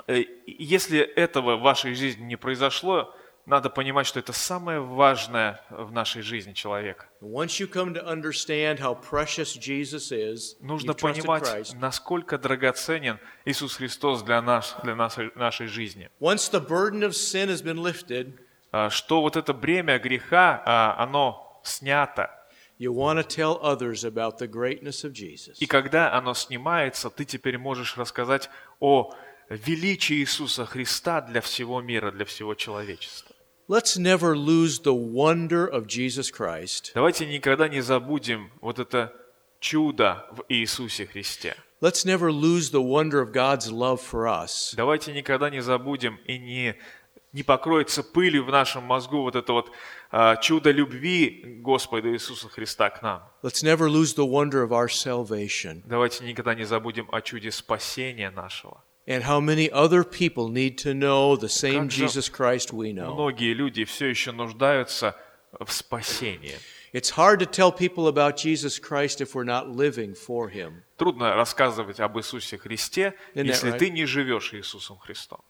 Э, 0.09 0.25
Если 0.47 0.99
этого 0.99 1.57
в 1.57 1.61
вашей 1.63 1.95
жизни 1.95 2.25
не 2.25 2.37
произошло, 2.37 3.15
надо 3.47 3.71
понимать, 3.71 4.07
что 4.07 4.19
это 4.21 4.33
самое 4.33 4.81
важное 4.81 5.61
в 5.71 5.93
нашей 5.93 6.23
жизни 6.23 6.53
человека. 6.53 7.07
Is, 10.13 10.57
Нужно 10.61 10.95
понимать, 10.95 11.43
Christ. 11.45 11.77
насколько 11.79 12.37
драгоценен 12.39 13.19
Иисус 13.45 13.77
Христос 13.77 14.23
для 14.23 14.43
нас, 14.43 14.77
для 14.83 14.95
нашей, 14.95 15.31
нашей 15.35 15.67
жизни. 15.67 16.11
Lifted, 17.79 18.39
А, 18.73 18.91
Что 18.91 19.21
вот 19.21 19.37
это 19.37 19.53
бремя 19.53 19.99
греха, 19.99 20.63
а, 20.65 20.97
оно 20.99 21.61
снято. 21.65 22.40
You 22.81 22.93
want 22.93 23.19
to 23.19 23.23
tell 23.23 23.61
others 23.63 24.05
about 24.05 24.39
the 24.39 24.49
greatness 24.49 25.05
of 25.05 25.13
Jesus. 25.13 25.59
И 25.61 25.67
когда 25.67 26.13
оно 26.15 26.33
снимается, 26.33 27.11
ты 27.11 27.27
теперь 27.27 27.59
можешь 27.59 27.99
рассказать 27.99 28.49
о 28.81 29.13
величии 29.51 30.17
Иисуса 30.17 30.65
Христа 30.65 31.21
для 31.21 31.43
всего 31.43 31.83
мира, 31.83 32.11
для 32.11 32.25
всего 32.25 32.55
человечества. 32.55 33.37
Let's 33.69 33.99
never 33.99 34.35
lose 34.35 34.81
the 34.81 34.95
wonder 34.95 35.69
of 35.69 35.87
Jesus 35.87 36.31
Christ. 36.31 36.93
Давайте 36.95 37.27
никогда 37.27 37.69
не 37.69 37.83
забудем 37.83 38.51
вот 38.63 38.79
это 38.79 39.13
чудо 39.61 40.27
в 40.33 40.45
Иисусе 40.49 41.07
Христе. 41.07 41.55
Let's 41.83 42.05
never 42.05 42.31
lose 42.33 42.71
the 42.71 42.83
wonder 42.83 43.21
of 43.21 43.33
God's 43.33 43.71
love 43.71 44.01
for 44.01 44.27
us. 44.27 44.75
Давайте 44.75 45.13
никогда 45.13 45.51
не 45.51 45.61
забудем 45.61 46.19
и 46.27 46.39
не, 46.39 46.77
не 47.33 47.43
покроется 47.43 48.03
пылью 48.03 48.45
в 48.45 48.51
нашем 48.51 48.85
мозгу 48.85 49.23
вот 49.23 49.37
это 49.37 49.53
вот 49.53 49.71
а, 50.11 50.37
чудо 50.37 50.71
любви 50.71 51.59
Господа 51.63 52.13
Иисуса 52.13 52.49
Христа 52.49 52.91
к 52.91 53.03
нам. 53.03 53.23
Let's 53.43 53.63
never 53.63 53.89
lose 53.89 54.15
the 54.15 54.27
wonder 54.27 54.63
of 54.63 54.71
our 54.71 54.89
salvation 54.89 55.83
Давайте 55.87 56.25
никогда 56.25 56.55
не 56.55 56.65
забудем 56.65 57.09
о 57.13 57.21
чуде 57.21 57.51
спасения 57.51 58.31
нашего. 58.31 58.83
and 59.07 59.25
how 59.25 59.41
many 59.41 59.71
other 59.71 60.05
people 60.05 60.49
need 60.49 60.77
to 60.79 60.95
know 60.95 61.37
the 61.37 61.49
same 61.49 61.89
Jesus 61.89 62.29
Christ 62.29 62.73
we 62.73 62.93
know. 62.93 63.15
Многие 63.15 63.55
люди 63.55 63.85
все 63.85 64.07
еще 64.07 64.33
нуждаются 64.33 65.17
в 65.59 65.73
спасении. 65.73 66.57
It's 66.93 67.11
hard 67.11 67.39
to 67.39 67.47
tell 67.47 67.71
people 67.71 68.09
about 68.09 68.37
Jesus 68.37 68.81
Christ 68.81 69.21
if 69.21 69.35
we're 69.35 69.45
not 69.45 69.69
living 69.69 70.15
for 70.15 70.49
Him. 70.49 70.83
Трудно 70.97 71.35
рассказывать 71.37 72.01
об 72.01 72.19
Иисусе 72.19 72.59
Христе, 72.59 73.15
если 73.35 73.71
ты 73.79 73.91
не 73.91 74.07
живешь 74.07 74.53
Иисусом 74.53 74.99
Христом. 74.99 75.41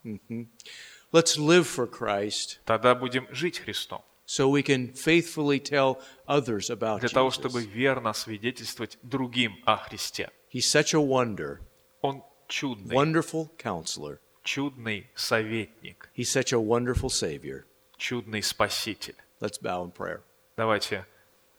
Let's 1.12 1.38
live 1.38 1.66
for 1.66 1.88
Christ 1.90 2.60
Тогда 2.66 2.94
будем 2.96 3.28
жить 3.34 3.60
Христом, 3.60 4.02
so 4.26 4.50
we 4.50 4.62
can 4.64 4.94
faithfully 4.94 5.60
tell 5.60 6.02
others 6.28 6.70
about 6.70 7.00
для 7.02 7.10
того, 7.10 7.32
чтобы 7.32 7.62
Jesus. 7.64 7.72
верно 7.74 8.14
свидетельствовать 8.14 8.98
другим 9.04 9.56
о 9.66 9.78
Христе. 9.78 10.30
He's 10.52 10.66
such 10.66 10.94
a 10.94 11.00
wonder, 11.00 11.60
Он 12.02 12.22
чудный, 12.48 12.96
wonderful 12.96 13.50
counselor. 13.58 14.20
чудный 14.44 15.10
советник, 15.16 16.10
He's 16.16 16.30
such 16.30 16.52
a 16.54 16.60
wonderful 16.60 17.10
Savior. 17.10 17.66
чудный 17.98 18.42
спаситель. 18.44 19.16
Let's 19.40 19.60
bow 19.62 19.84
in 19.86 19.92
prayer. 19.92 20.22
Давайте 20.58 21.06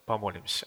помолимся. 0.07 0.67